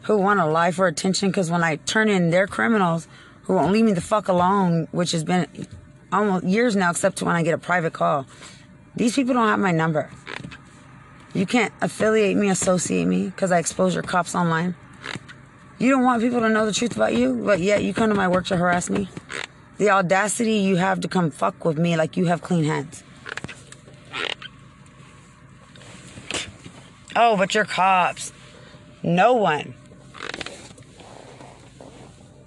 Who 0.04 0.18
want 0.18 0.40
to 0.40 0.48
lie 0.48 0.72
for 0.72 0.88
attention? 0.88 1.30
Because 1.30 1.52
when 1.52 1.64
I 1.64 1.76
turn 1.76 2.10
in 2.10 2.32
their 2.32 2.48
criminals 2.48 3.08
who 3.44 3.54
won't 3.54 3.72
leave 3.72 3.86
me 3.86 3.94
the 3.94 4.02
fuck 4.02 4.30
alone, 4.30 4.88
which 4.92 5.12
has 5.12 5.24
been 5.24 5.68
almost 6.12 6.46
years 6.46 6.76
now, 6.76 6.90
except 6.90 7.22
when 7.22 7.36
I 7.36 7.44
get 7.44 7.54
a 7.54 7.60
private 7.60 7.94
call, 7.94 8.26
these 8.96 9.14
people 9.14 9.36
don't 9.36 9.48
have 9.48 9.60
my 9.60 9.72
number. 9.72 10.10
You 11.36 11.46
can't 11.46 11.72
affiliate 11.82 12.36
me, 12.36 12.50
associate 12.50 13.06
me, 13.06 13.28
because 13.28 13.52
I 13.52 13.60
expose 13.60 13.94
your 13.94 14.02
cops 14.02 14.34
online. 14.34 14.74
You 15.80 15.92
don't 15.92 16.04
want 16.04 16.24
people 16.24 16.40
to 16.40 16.50
know 16.50 16.66
the 16.66 16.74
truth 16.74 16.96
about 16.96 17.14
you, 17.14 17.36
but 17.36 17.60
yet 17.60 17.84
you 17.84 17.94
come 17.94 18.10
to 18.10 18.16
my 18.16 18.28
work 18.28 18.48
to 18.48 18.58
harass 18.58 18.90
me. 18.90 19.10
The 19.78 19.92
audacity 19.92 20.54
you 20.54 20.78
have 20.78 21.02
to 21.02 21.08
come 21.08 21.30
fuck 21.30 21.64
with 21.64 21.78
me 21.78 21.96
like 21.96 22.18
you 22.18 22.26
have 22.26 22.42
clean 22.42 22.64
hands. 22.64 23.04
Oh, 27.16 27.38
but 27.38 27.54
you're 27.54 27.66
cops. 27.66 28.34
No 29.04 29.34
one. 29.34 29.76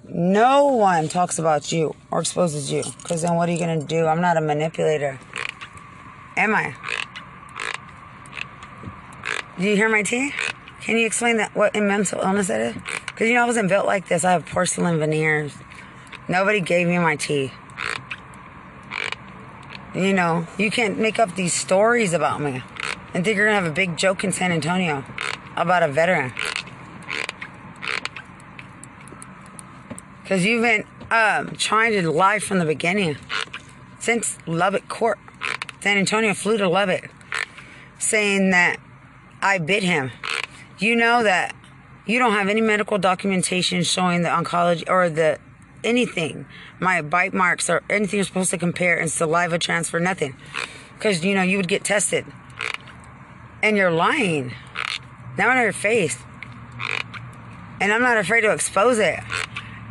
No 0.05 0.67
one 0.67 1.07
talks 1.07 1.39
about 1.39 1.71
you 1.71 1.95
or 2.09 2.19
exposes 2.19 2.69
you. 2.69 2.83
Because 3.01 3.21
then 3.21 3.35
what 3.35 3.47
are 3.47 3.53
you 3.53 3.57
going 3.57 3.79
to 3.79 3.85
do? 3.85 4.05
I'm 4.07 4.19
not 4.19 4.35
a 4.35 4.41
manipulator. 4.41 5.17
Am 6.35 6.53
I? 6.53 6.75
Do 9.57 9.67
you 9.67 9.75
hear 9.75 9.89
my 9.89 10.03
tea? 10.03 10.33
Can 10.81 10.97
you 10.97 11.05
explain 11.05 11.37
that 11.37 11.55
what 11.55 11.75
mental 11.75 12.19
illness 12.21 12.47
that 12.47 12.61
is? 12.61 13.00
Because 13.11 13.27
you 13.27 13.33
know 13.35 13.43
I 13.43 13.45
wasn't 13.45 13.69
built 13.69 13.85
like 13.85 14.07
this. 14.07 14.23
I 14.23 14.31
have 14.31 14.45
porcelain 14.45 14.99
veneers. 14.99 15.53
Nobody 16.27 16.61
gave 16.61 16.87
me 16.87 16.97
my 16.97 17.15
tea. 17.15 17.51
You 19.93 20.13
know, 20.13 20.47
you 20.57 20.71
can't 20.71 20.97
make 20.97 21.19
up 21.19 21.35
these 21.35 21.53
stories 21.53 22.13
about 22.13 22.39
me 22.41 22.63
and 23.13 23.25
think 23.25 23.35
you're 23.35 23.45
gonna 23.45 23.59
have 23.59 23.69
a 23.69 23.75
big 23.75 23.97
joke 23.97 24.23
in 24.23 24.31
San 24.31 24.51
Antonio 24.51 25.03
about 25.55 25.83
a 25.83 25.87
veteran. 25.89 26.33
Because 30.23 30.45
you've 30.45 30.63
been 30.63 30.85
um, 31.11 31.55
trying 31.57 31.91
to 31.91 32.09
lie 32.09 32.39
from 32.39 32.59
the 32.59 32.65
beginning. 32.65 33.17
Since 33.99 34.37
Lubbock 34.47 34.87
Court, 34.87 35.19
San 35.81 35.97
Antonio 35.97 36.33
flew 36.33 36.57
to 36.57 36.69
Lubbock 36.69 37.09
saying 37.99 38.51
that 38.51 38.77
I 39.41 39.57
bit 39.57 39.83
him. 39.83 40.11
You 40.79 40.95
know 40.95 41.21
that 41.23 41.53
you 42.05 42.19
don't 42.19 42.33
have 42.33 42.47
any 42.47 42.61
medical 42.61 42.97
documentation 42.97 43.83
showing 43.83 44.23
the 44.23 44.29
oncology 44.29 44.89
or 44.89 45.09
the 45.09 45.39
anything, 45.83 46.45
my 46.79 47.01
bite 47.01 47.33
marks 47.33 47.69
or 47.69 47.83
anything 47.89 48.17
you're 48.17 48.25
supposed 48.25 48.51
to 48.51 48.57
compare 48.57 48.97
and 48.97 49.11
saliva 49.11 49.57
transfer, 49.57 49.99
nothing. 49.99 50.35
Because, 50.97 51.23
you 51.25 51.35
know, 51.35 51.41
you 51.41 51.57
would 51.57 51.67
get 51.67 51.83
tested. 51.83 52.25
And 53.63 53.77
you're 53.77 53.91
lying. 53.91 54.53
Now 55.37 55.49
on 55.49 55.57
your 55.57 55.73
face. 55.73 56.17
And 57.79 57.91
I'm 57.91 58.01
not 58.01 58.17
afraid 58.17 58.41
to 58.41 58.51
expose 58.51 58.99
it. 58.99 59.19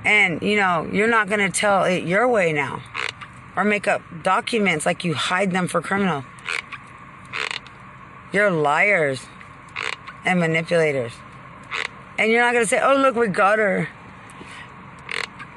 And, 0.04 0.40
you 0.42 0.56
know, 0.56 0.88
you're 0.92 1.08
not 1.08 1.28
going 1.28 1.40
to 1.40 1.50
tell 1.50 1.84
it 1.84 2.04
your 2.04 2.28
way 2.28 2.52
now. 2.52 2.82
Or 3.56 3.64
make 3.64 3.88
up 3.88 4.02
documents 4.22 4.86
like 4.86 5.04
you 5.04 5.14
hide 5.14 5.50
them 5.50 5.66
for 5.66 5.80
criminal. 5.80 6.24
You're 8.32 8.50
liars 8.50 9.26
and 10.24 10.38
manipulators. 10.38 11.12
And 12.20 12.30
you're 12.30 12.42
not 12.42 12.52
going 12.52 12.64
to 12.64 12.68
say, 12.68 12.78
oh, 12.82 12.96
look, 12.96 13.16
we 13.16 13.28
got 13.28 13.58
her. 13.58 13.88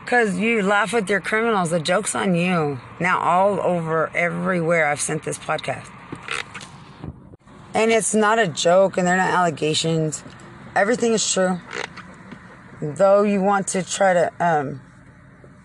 Because 0.05 0.37
you 0.37 0.61
laugh 0.61 0.93
with 0.93 1.09
your 1.09 1.19
criminals. 1.19 1.71
The 1.71 1.79
joke's 1.81 2.15
on 2.15 2.35
you. 2.35 2.79
Now, 3.01 3.19
all 3.19 3.59
over, 3.59 4.09
everywhere, 4.15 4.87
I've 4.87 5.01
sent 5.01 5.23
this 5.23 5.37
podcast. 5.37 5.89
And 7.73 7.91
it's 7.91 8.15
not 8.15 8.39
a 8.39 8.47
joke, 8.47 8.97
and 8.97 9.05
they're 9.05 9.17
not 9.17 9.31
allegations. 9.31 10.23
Everything 10.73 11.11
is 11.11 11.33
true. 11.33 11.59
Though 12.81 13.23
you 13.23 13.41
want 13.41 13.67
to 13.69 13.83
try 13.83 14.13
to 14.13 14.31
um, 14.39 14.79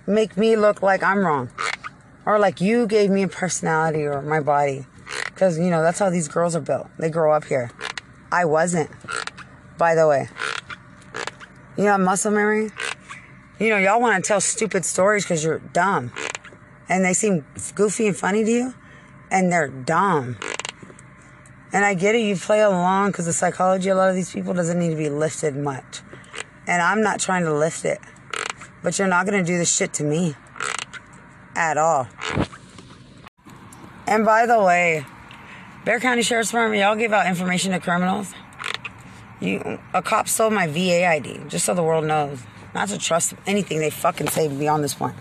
make 0.04 0.36
me 0.36 0.56
look 0.56 0.82
like 0.82 1.04
I'm 1.04 1.20
wrong. 1.20 1.48
Or 2.26 2.40
like 2.40 2.60
you 2.60 2.88
gave 2.88 3.08
me 3.08 3.22
a 3.22 3.28
personality 3.28 4.02
or 4.02 4.20
my 4.20 4.40
body. 4.40 4.84
Because, 5.26 5.60
you 5.60 5.70
know, 5.70 5.80
that's 5.80 6.00
how 6.00 6.10
these 6.10 6.26
girls 6.26 6.56
are 6.56 6.60
built. 6.60 6.88
They 6.98 7.08
grow 7.08 7.32
up 7.32 7.44
here. 7.44 7.70
I 8.32 8.46
wasn't, 8.46 8.90
by 9.78 9.94
the 9.94 10.08
way. 10.08 10.28
You 11.78 11.84
know, 11.84 11.96
muscle 11.96 12.32
memory? 12.32 12.70
You 13.60 13.68
know, 13.68 13.76
y'all 13.76 14.00
want 14.00 14.22
to 14.22 14.26
tell 14.26 14.40
stupid 14.40 14.84
stories 14.84 15.22
because 15.22 15.44
you're 15.44 15.60
dumb. 15.60 16.12
And 16.88 17.04
they 17.04 17.12
seem 17.12 17.46
goofy 17.76 18.08
and 18.08 18.16
funny 18.16 18.44
to 18.44 18.50
you, 18.50 18.74
and 19.30 19.52
they're 19.52 19.68
dumb. 19.68 20.36
And 21.72 21.84
I 21.84 21.94
get 21.94 22.16
it, 22.16 22.18
you 22.18 22.34
play 22.34 22.62
along 22.62 23.12
because 23.12 23.26
the 23.26 23.32
psychology 23.32 23.90
of 23.90 23.96
a 23.96 24.00
lot 24.00 24.08
of 24.08 24.16
these 24.16 24.32
people 24.32 24.54
doesn't 24.54 24.76
need 24.76 24.90
to 24.90 24.96
be 24.96 25.08
lifted 25.08 25.54
much. 25.54 26.00
And 26.66 26.82
I'm 26.82 27.00
not 27.00 27.20
trying 27.20 27.44
to 27.44 27.54
lift 27.54 27.84
it. 27.84 28.00
But 28.82 28.98
you're 28.98 29.06
not 29.06 29.24
going 29.24 29.38
to 29.38 29.46
do 29.46 29.56
this 29.56 29.72
shit 29.72 29.92
to 29.94 30.04
me. 30.04 30.34
At 31.54 31.78
all. 31.78 32.08
And 34.08 34.24
by 34.24 34.46
the 34.46 34.60
way, 34.60 35.06
Bexar 35.84 36.00
County 36.00 36.22
Sheriff's 36.22 36.50
Department, 36.50 36.80
y'all 36.80 36.96
give 36.96 37.12
out 37.12 37.28
information 37.28 37.70
to 37.70 37.78
criminals. 37.78 38.34
You, 39.40 39.78
a 39.94 40.02
cop 40.02 40.28
stole 40.28 40.50
my 40.50 40.66
VA 40.66 41.06
ID, 41.06 41.42
just 41.48 41.64
so 41.64 41.74
the 41.74 41.82
world 41.82 42.04
knows. 42.04 42.40
Not 42.74 42.88
to 42.88 42.98
trust 42.98 43.34
anything 43.46 43.78
they 43.78 43.90
fucking 43.90 44.28
say 44.28 44.48
beyond 44.48 44.84
this 44.84 44.94
point. 44.94 45.16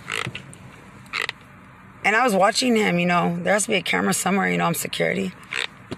And 2.03 2.15
I 2.15 2.24
was 2.24 2.33
watching 2.33 2.75
him, 2.75 3.00
you 3.00 3.05
know, 3.05 3.38
there 3.41 3.53
has 3.53 3.63
to 3.63 3.69
be 3.69 3.75
a 3.75 3.81
camera 3.81 4.13
somewhere, 4.13 4.50
you 4.50 4.57
know, 4.57 4.65
I'm 4.65 4.74
security. 4.74 5.31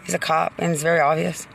He's 0.03 0.13
a 0.13 0.19
cop, 0.19 0.53
and 0.57 0.71
it's 0.73 0.83
very 0.83 0.99
obvious. 0.99 1.47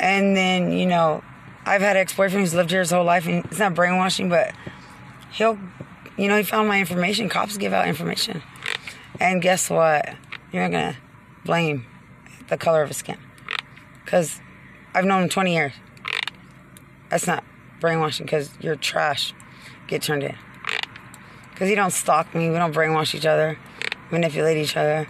And 0.00 0.36
then, 0.36 0.72
you 0.72 0.86
know, 0.86 1.22
I've 1.64 1.80
had 1.80 1.96
ex 1.96 2.14
boyfriend 2.14 2.44
who's 2.44 2.54
lived 2.54 2.70
here 2.70 2.80
his 2.80 2.90
whole 2.90 3.04
life, 3.04 3.26
and 3.26 3.44
it's 3.46 3.58
not 3.58 3.74
brainwashing, 3.74 4.28
but 4.28 4.54
he'll 5.32 5.58
you 6.18 6.26
know, 6.26 6.36
he 6.36 6.42
found 6.42 6.68
my 6.68 6.80
information. 6.80 7.28
Cops 7.28 7.56
give 7.56 7.72
out 7.72 7.86
information. 7.86 8.42
And 9.20 9.40
guess 9.40 9.70
what? 9.70 10.14
You're 10.52 10.68
not 10.68 10.92
to 10.92 10.96
blame 11.44 11.86
the 12.48 12.56
color 12.56 12.82
of 12.82 12.88
his 12.88 12.98
skin. 12.98 13.18
Because 14.04 14.40
I've 14.94 15.04
known 15.04 15.24
him 15.24 15.28
20 15.28 15.54
years. 15.54 15.72
That's 17.10 17.26
not 17.26 17.44
brainwashing 17.80 18.26
because 18.26 18.50
you're 18.60 18.76
trash. 18.76 19.34
Get 19.86 20.02
turned 20.02 20.24
in. 20.24 20.36
Because 21.50 21.70
you 21.70 21.76
don't 21.76 21.92
stalk 21.92 22.34
me. 22.34 22.50
We 22.50 22.56
don't 22.56 22.74
brainwash 22.74 23.14
each 23.14 23.26
other, 23.26 23.58
manipulate 24.10 24.56
each 24.56 24.76
other. 24.76 25.08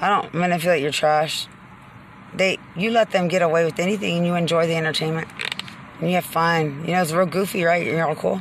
I 0.00 0.08
don't 0.08 0.34
manipulate 0.34 0.82
your 0.82 0.92
trash. 0.92 1.46
They, 2.34 2.58
you 2.76 2.90
let 2.90 3.10
them 3.10 3.28
get 3.28 3.42
away 3.42 3.64
with 3.64 3.78
anything 3.78 4.18
and 4.18 4.26
you 4.26 4.34
enjoy 4.34 4.66
the 4.66 4.76
entertainment. 4.76 5.28
And 6.00 6.08
you 6.08 6.14
have 6.14 6.24
fun. 6.24 6.84
You 6.86 6.92
know, 6.92 7.02
it's 7.02 7.12
real 7.12 7.26
goofy, 7.26 7.64
right? 7.64 7.86
You're 7.86 8.08
all 8.08 8.14
cool. 8.14 8.40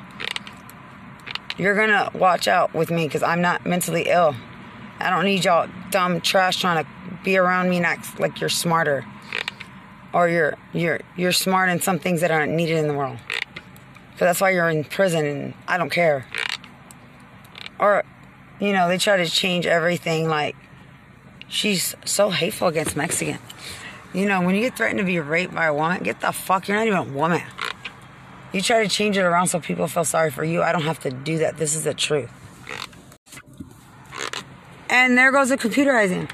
You're 1.58 1.76
gonna 1.76 2.10
watch 2.14 2.48
out 2.48 2.74
with 2.74 2.90
me 2.90 3.06
because 3.06 3.22
I'm 3.22 3.42
not 3.42 3.66
mentally 3.66 4.04
ill. 4.08 4.36
I 5.00 5.10
don't 5.10 5.26
need 5.26 5.44
y'all 5.44 5.70
dumb 5.92 6.22
trash 6.22 6.62
trying 6.62 6.84
to 6.84 6.90
be 7.24 7.38
around 7.38 7.70
me 7.70 7.82
act 7.82 8.20
like 8.20 8.40
you're 8.40 8.50
smarter. 8.50 9.06
Or 10.14 10.28
you're 10.28 10.58
you're 10.74 11.00
you're 11.16 11.32
smart 11.32 11.70
in 11.70 11.80
some 11.82 12.00
things 12.00 12.22
that 12.22 12.32
aren't 12.32 12.54
needed 12.54 12.78
in 12.78 12.88
the 12.88 12.94
world. 12.94 13.18
Because 14.12 14.28
that's 14.28 14.42
why 14.42 14.50
you're 14.50 14.70
in 14.70 14.84
prison 14.84 15.26
and 15.26 15.54
I 15.68 15.78
don't 15.78 15.92
care. 15.92 16.26
Or, 17.80 18.04
you 18.60 18.74
know, 18.74 18.90
they 18.90 18.98
try 18.98 19.18
to 19.18 19.26
change 19.26 19.66
everything 19.66 20.28
like 20.28 20.56
she's 21.48 21.96
so 22.04 22.30
hateful 22.30 22.68
against 22.68 22.98
Mexican. 22.98 23.40
You 24.14 24.26
know, 24.26 24.42
when 24.42 24.56
you 24.56 24.62
get 24.62 24.76
threatened 24.76 25.00
to 25.00 25.06
be 25.06 25.20
raped 25.20 25.54
by 25.54 25.68
a 25.68 25.74
woman, 25.74 26.04
get 26.04 26.20
the 26.20 26.32
fuck, 26.32 26.68
you're 26.68 26.78
not 26.78 26.88
even 26.88 27.00
a 27.00 27.04
woman. 27.04 27.44
You 28.52 28.62
try 28.62 28.84
to 28.84 28.90
change 28.90 29.18
it 29.18 29.22
around 29.22 29.48
so 29.48 29.60
people 29.60 29.88
feel 29.88 30.04
sorry 30.04 30.32
for 30.32 30.44
you. 30.44 30.64
I 30.64 30.72
don't 30.72 30.82
have 30.82 31.00
to 31.02 31.12
do 31.12 31.38
that. 31.38 31.58
This 31.58 31.76
is 31.76 31.84
the 31.84 31.94
truth. 31.94 32.32
And 34.90 35.18
there 35.18 35.32
goes 35.32 35.50
the 35.50 35.58
computerizing. 35.58 36.30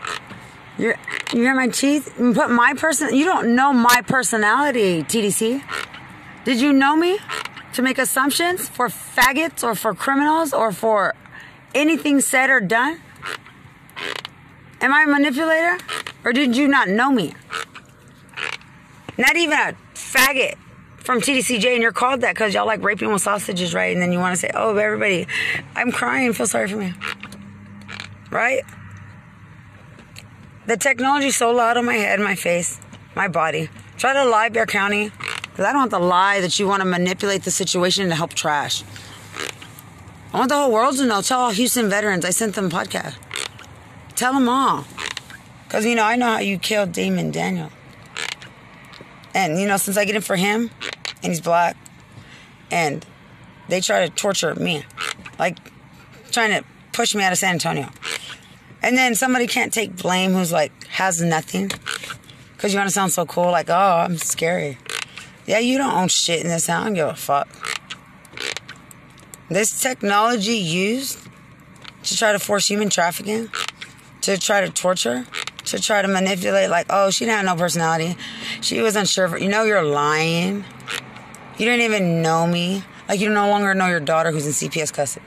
You're, 0.78 0.98
you 1.34 1.42
hear 1.42 1.56
my 1.56 1.68
teeth? 1.68 2.14
Put 2.18 2.50
my 2.50 2.74
person. 2.76 3.16
You 3.16 3.26
don't 3.26 3.56
know 3.56 3.74
my 3.74 4.02
personality, 4.06 5.04
TDC. 5.04 5.64
Did 6.46 6.62
you 6.62 6.72
know 6.72 6.96
me 6.96 7.18
to 7.74 7.82
make 7.82 7.98
assumptions 7.98 8.70
for 8.70 8.88
faggots 8.90 9.64
or 9.64 9.76
for 9.76 9.94
criminals 9.94 10.54
or 10.54 10.72
for 10.72 11.16
anything 11.74 12.22
said 12.22 12.50
or 12.50 12.60
done? 12.60 13.02
Am 14.82 14.94
I 14.94 15.04
a 15.04 15.08
manipulator? 15.08 15.78
Or 16.24 16.34
did 16.34 16.56
you 16.56 16.68
not 16.68 16.90
know 16.90 17.12
me? 17.12 17.34
Not 19.18 19.36
even 19.38 19.58
a 19.58 19.76
faggot 19.94 20.56
from 20.98 21.22
TDCJ, 21.22 21.74
and 21.74 21.82
you're 21.82 21.92
called 21.92 22.22
that 22.22 22.34
because 22.34 22.54
y'all 22.54 22.66
like 22.66 22.84
raping 22.84 23.12
with 23.12 23.22
sausages, 23.22 23.74
right? 23.74 23.94
And 23.94 24.02
then 24.02 24.12
you 24.12 24.20
want 24.20 24.34
to 24.34 24.40
say, 24.40 24.52
oh, 24.54 24.76
everybody, 24.76 25.28
I'm 25.76 25.92
crying, 25.92 26.34
feel 26.34 26.48
sorry 26.48 26.68
for 26.68 26.78
me. 26.78 26.94
Right? 28.32 28.64
The 30.68 30.78
technology's 30.78 31.36
so 31.36 31.52
loud 31.52 31.78
on 31.78 31.86
my 31.86 31.94
head, 31.94 32.20
my 32.20 32.36
face, 32.36 32.80
my 33.16 33.28
body. 33.28 33.70
Try 33.98 34.14
to 34.14 34.26
lie, 34.26 34.50
Bexar 34.50 34.66
County, 34.66 35.12
because 35.44 35.66
I 35.66 35.72
don't 35.72 35.82
want 35.82 35.92
to 35.92 36.00
lie 36.00 36.42
that 36.42 36.58
you 36.58 36.68
want 36.68 36.82
to 36.82 36.86
manipulate 36.86 37.44
the 37.44 37.52
situation 37.52 38.10
to 38.10 38.16
help 38.16 38.34
trash. 38.34 38.84
I 40.34 40.38
want 40.40 40.50
the 40.50 40.56
whole 40.56 40.72
world 40.72 40.98
to 40.98 41.06
know. 41.06 41.22
Tell 41.22 41.40
all 41.40 41.52
Houston 41.52 41.90
veterans 41.90 42.26
I 42.26 42.32
sent 42.32 42.56
them 42.56 42.70
podcast. 42.70 43.16
Tell 44.16 44.34
them 44.34 44.50
all. 44.50 44.86
Because, 45.64 45.86
you 45.86 45.96
know, 45.96 46.04
I 46.04 46.16
know 46.16 46.26
how 46.26 46.40
you 46.40 46.58
killed 46.58 46.92
Damon 46.92 47.32
Daniel. 47.32 47.70
And, 49.34 49.60
you 49.60 49.68
know, 49.68 49.78
since 49.78 49.98
I 49.98 50.06
get 50.06 50.16
in 50.16 50.22
for 50.22 50.36
him, 50.36 50.72
and 51.22 51.32
he's 51.32 51.42
black, 51.42 51.78
and 52.72 53.06
they 53.70 53.82
try 53.82 54.08
to 54.08 54.14
torture 54.14 54.56
me. 54.56 54.84
Like, 55.38 55.58
trying 56.32 56.52
to 56.52 56.68
push 56.92 57.14
me 57.14 57.24
out 57.24 57.32
of 57.32 57.38
San 57.38 57.54
Antonio. 57.54 57.90
And 58.86 58.96
then 58.96 59.16
somebody 59.16 59.48
can't 59.48 59.74
take 59.74 59.96
blame 59.96 60.34
who's 60.34 60.52
like, 60.52 60.72
has 60.86 61.20
nothing. 61.20 61.72
Because 62.54 62.72
you 62.72 62.78
want 62.78 62.88
to 62.88 62.94
sound 62.94 63.12
so 63.12 63.26
cool, 63.26 63.50
like, 63.50 63.68
oh, 63.68 63.74
I'm 63.74 64.18
scary. 64.18 64.78
Yeah, 65.48 65.58
you 65.58 65.80
don't 65.80 65.92
own 65.92 66.08
shit 66.08 66.44
in 66.44 66.50
this. 66.50 66.70
I 66.70 66.84
don't 66.84 66.94
give 66.94 67.08
a 67.08 67.16
fuck. 67.16 67.48
This 69.50 69.82
technology 69.82 70.58
used 70.58 71.18
to 72.04 72.16
try 72.16 72.32
to 72.32 72.38
force 72.38 72.68
human 72.68 72.92
trafficking, 72.92 73.50
to 74.22 74.38
try 74.38 74.62
to 74.62 74.70
torture, 74.70 75.26
to 75.66 75.82
try 75.82 76.04
to 76.04 76.08
manipulate, 76.08 76.70
like, 76.70 76.86
oh, 76.92 77.10
she 77.10 77.26
didn't 77.26 77.38
have 77.38 77.58
no 77.58 77.60
personality. 77.60 78.16
She 78.62 78.82
was 78.82 78.96
unsure. 78.96 79.36
You 79.40 79.50
know, 79.50 79.64
you're 79.64 79.82
lying. 79.82 80.64
You 81.58 81.66
didn't 81.66 81.82
even 81.82 82.22
know 82.22 82.46
me. 82.46 82.84
Like, 83.10 83.20
you 83.20 83.32
no 83.32 83.50
longer 83.50 83.74
know 83.74 83.88
your 83.88 84.00
daughter 84.00 84.30
who's 84.30 84.46
in 84.46 84.70
CPS 84.70 84.94
custody. 84.94 85.26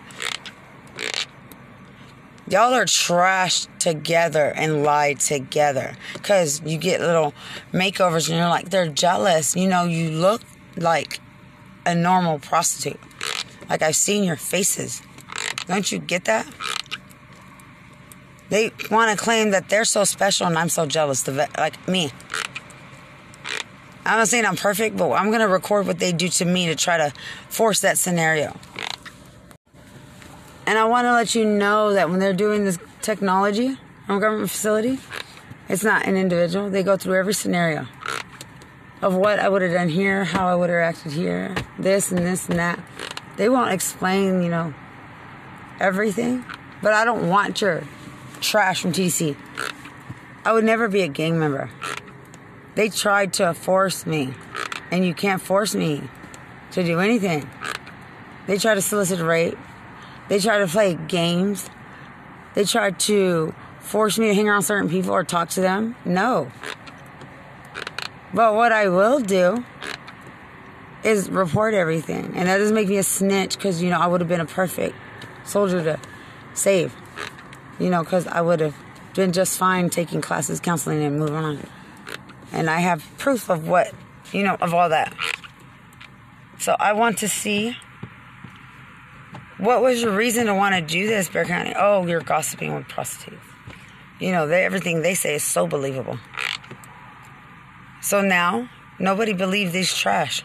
Y'all 2.51 2.73
are 2.73 2.87
trashed 2.87 3.69
together 3.79 4.53
and 4.57 4.83
lied 4.83 5.21
together. 5.21 5.95
Because 6.15 6.63
you 6.65 6.79
get 6.79 7.01
little 7.01 7.35
makeovers 7.73 8.29
and 8.29 8.39
you're 8.39 8.49
like, 8.49 8.71
they're 8.71 8.89
jealous. 8.89 9.55
You 9.55 9.69
know, 9.69 9.85
you 9.85 10.11
look 10.11 10.41
like 10.77 11.21
a 11.85 11.95
normal 11.95 12.39
prostitute. 12.39 12.99
Like, 13.69 13.83
I've 13.83 13.97
seen 13.97 14.25
your 14.25 14.37
faces. 14.37 15.03
Don't 15.67 15.93
you 15.93 15.99
get 15.99 16.25
that? 16.25 16.47
They 18.49 18.73
want 18.91 19.17
to 19.17 19.23
claim 19.23 19.51
that 19.51 19.69
they're 19.69 19.85
so 19.85 20.05
special 20.05 20.47
and 20.47 20.57
I'm 20.57 20.71
so 20.71 20.87
jealous. 20.87 21.29
Like 21.29 21.87
me. 21.87 22.11
I'm 24.07 24.21
not 24.21 24.29
saying 24.29 24.47
I'm 24.47 24.57
perfect, 24.57 24.97
but 24.97 25.13
I'm 25.13 25.31
to 25.31 25.49
record 25.49 25.87
what 25.87 25.99
they 25.99 26.13
do 26.13 26.29
to 26.29 26.47
me 26.47 26.67
to 26.69 26.75
try 26.75 26.97
to 26.97 27.13
force 27.51 27.81
that 27.81 27.99
scenario. 27.99 28.57
And 30.69 30.77
I 30.77 30.85
want 30.85 31.07
to 31.07 31.15
let 31.15 31.35
you 31.35 31.47
know 31.47 31.95
that 31.95 32.11
when 32.11 32.19
they're 32.19 32.35
doing 32.35 32.67
this 32.67 32.79
technology 33.01 33.79
on 34.07 34.19
a 34.19 34.21
government 34.21 34.51
facility, 34.51 34.99
it's 35.67 35.83
not 35.83 36.07
an 36.07 36.15
individual. 36.15 36.69
They 36.69 36.83
go 36.83 36.99
through 36.99 37.15
every 37.15 37.33
scenario 37.33 37.87
of 39.01 39.15
what 39.15 39.39
I 39.39 39.49
would 39.49 39.63
have 39.63 39.73
done 39.73 39.89
here, 39.89 40.25
how 40.25 40.47
I 40.47 40.55
would 40.55 40.69
have 40.69 40.81
acted 40.81 41.13
here, 41.13 41.55
this 41.79 42.13
and 42.13 42.19
this 42.19 42.51
and 42.51 42.59
that. 42.59 42.79
They 43.39 43.49
won't 43.49 43.73
explain, 43.73 44.43
you 44.43 44.51
know, 44.51 44.75
everything. 45.81 46.45
But 46.83 46.93
I 46.93 47.07
don't 47.07 47.31
want 47.31 47.63
your 47.63 47.85
trash 48.43 48.83
from 48.83 48.93
TC. 48.93 49.37
I 50.45 50.53
would 50.53 50.65
never 50.65 50.87
be 50.87 51.01
a 51.01 51.09
gang 51.09 51.39
member. 51.39 51.71
They 52.75 52.91
tried 52.91 53.33
to 53.35 53.55
force 53.55 54.05
me, 54.05 54.35
and 54.91 55.03
you 55.03 55.15
can't 55.15 55.41
force 55.41 55.75
me 55.75 56.03
to 56.73 56.85
do 56.85 57.01
anything. 57.01 57.49
They 58.47 58.59
tried 58.59 58.75
to 58.75 58.83
solicit 58.83 59.21
rape. 59.21 59.57
They 60.29 60.39
try 60.41 60.59
to 60.59 60.67
play 60.67 60.95
games. 60.95 61.69
They 62.55 62.65
try 62.65 62.91
to 62.91 63.55
force 63.81 64.19
me 64.19 64.29
to 64.29 64.35
hang 64.35 64.49
around 64.49 64.63
certain 64.63 64.91
people 64.91 65.13
or 65.13 65.25
talk 65.25 65.51
to 65.51 65.61
them. 65.61 65.97
No. 66.05 66.51
But 68.35 68.55
what 68.55 68.73
I 68.73 68.89
will 68.89 69.21
do 69.21 69.65
is 71.03 71.31
report 71.31 71.75
everything. 71.75 72.33
And 72.37 72.49
that 72.49 72.59
doesn't 72.59 72.75
make 72.75 72.89
me 72.89 72.99
a 72.99 73.03
snitch 73.03 73.57
because, 73.57 73.83
you 73.83 73.91
know, 73.91 73.99
I 73.99 74.07
would 74.07 74.21
have 74.21 74.29
been 74.29 74.41
a 74.41 74.47
perfect 74.47 74.95
soldier 75.45 75.83
to 75.83 76.01
save. 76.55 76.95
You 77.79 77.91
know, 77.91 78.03
because 78.03 78.27
I 78.27 78.41
would 78.41 78.61
have 78.61 78.75
been 79.15 79.33
just 79.33 79.57
fine 79.57 79.89
taking 79.89 80.21
classes, 80.21 80.61
counseling, 80.61 81.03
and 81.03 81.19
moving 81.19 81.37
on. 81.37 81.67
And 82.53 82.69
I 82.69 82.81
have 82.81 83.05
proof 83.19 83.49
of 83.49 83.69
what, 83.69 83.93
you 84.33 84.43
know, 84.43 84.57
of 84.61 84.75
all 84.75 84.89
that. 84.89 85.15
So 86.59 86.77
I 86.79 86.93
want 86.93 87.19
to 87.19 87.29
see 87.29 87.77
what 89.59 89.83
was 89.83 90.03
your 90.03 90.15
reason 90.15 90.47
to 90.47 90.55
want 90.55 90.75
to 90.75 90.81
do 90.81 91.07
this, 91.07 91.29
Bexar 91.29 91.45
County? 91.45 91.75
Oh, 91.77 92.07
you're 92.07 92.21
gossiping 92.21 92.75
with 92.75 92.89
prostitutes. 92.89 93.43
You 94.21 94.33
know, 94.33 94.47
they, 94.47 94.65
everything 94.65 95.03
they 95.03 95.15
say 95.15 95.35
is 95.35 95.43
so 95.43 95.67
believable. 95.67 96.19
So 98.01 98.21
now, 98.21 98.69
nobody 98.99 99.33
believes 99.33 99.73
these 99.73 99.93
trash. 99.93 100.43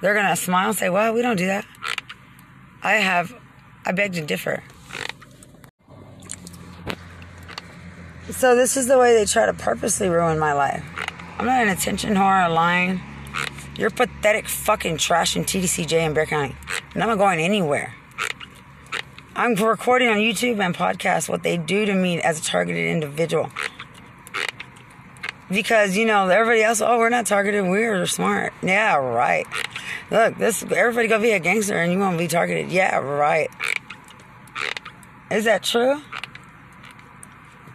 They're 0.00 0.14
going 0.14 0.26
to 0.26 0.36
smile 0.36 0.68
and 0.68 0.78
say, 0.78 0.90
well, 0.90 1.12
we 1.12 1.22
don't 1.22 1.36
do 1.36 1.46
that. 1.46 1.66
I 2.82 2.94
have, 2.94 3.34
I 3.84 3.92
beg 3.92 4.12
to 4.14 4.20
differ. 4.24 4.62
So 8.30 8.54
this 8.54 8.76
is 8.76 8.86
the 8.86 8.98
way 8.98 9.14
they 9.14 9.24
try 9.24 9.46
to 9.46 9.54
purposely 9.54 10.08
ruin 10.08 10.38
my 10.38 10.52
life. 10.52 10.84
I'm 11.38 11.46
not 11.46 11.62
an 11.62 11.68
attention 11.68 12.14
whore 12.14 12.46
or 12.46 12.48
lying. 12.48 13.00
You're 13.76 13.90
pathetic 13.90 14.48
fucking 14.48 14.98
trash 14.98 15.36
in 15.36 15.44
TDCJ 15.44 15.92
and 15.92 16.14
Bexar 16.14 16.30
County. 16.30 16.56
And 16.94 17.02
I'm 17.02 17.08
not 17.08 17.18
going 17.18 17.40
anywhere. 17.40 17.94
I'm 19.38 19.54
recording 19.54 20.08
on 20.08 20.16
YouTube 20.16 20.64
and 20.64 20.74
podcast 20.74 21.28
what 21.28 21.42
they 21.42 21.58
do 21.58 21.84
to 21.84 21.92
me 21.94 22.22
as 22.22 22.40
a 22.40 22.42
targeted 22.42 22.86
individual. 22.86 23.50
Because, 25.50 25.94
you 25.94 26.06
know, 26.06 26.26
everybody 26.26 26.62
else, 26.62 26.80
oh, 26.80 26.98
we're 26.98 27.10
not 27.10 27.26
targeted, 27.26 27.66
we're 27.66 28.06
smart. 28.06 28.54
Yeah, 28.62 28.96
right. 28.96 29.46
Look, 30.10 30.38
this 30.38 30.62
everybody 30.62 31.06
gonna 31.06 31.22
be 31.22 31.32
a 31.32 31.38
gangster 31.38 31.76
and 31.76 31.92
you 31.92 31.98
won't 31.98 32.16
be 32.16 32.28
targeted. 32.28 32.72
Yeah, 32.72 32.96
right. 32.96 33.50
Is 35.30 35.44
that 35.44 35.62
true? 35.62 36.00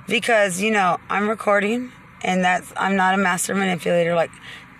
Because, 0.07 0.61
you 0.61 0.71
know, 0.71 0.97
I'm 1.11 1.29
recording 1.29 1.91
and 2.23 2.43
that's 2.43 2.73
I'm 2.75 2.95
not 2.95 3.13
a 3.13 3.17
master 3.17 3.53
manipulator 3.53 4.15
like 4.15 4.31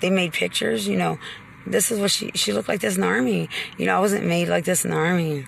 they 0.01 0.09
made 0.09 0.33
pictures, 0.33 0.87
you 0.87 0.97
know. 0.97 1.19
This 1.67 1.91
is 1.91 1.99
what 1.99 2.09
she 2.09 2.31
she 2.33 2.53
looked 2.53 2.67
like 2.67 2.81
this 2.81 2.95
in 2.95 3.01
the 3.01 3.07
army. 3.07 3.49
You 3.77 3.85
know, 3.85 3.95
I 3.95 3.99
wasn't 3.99 4.25
made 4.25 4.47
like 4.47 4.65
this 4.65 4.83
in 4.83 4.89
the 4.89 4.97
army. 4.97 5.45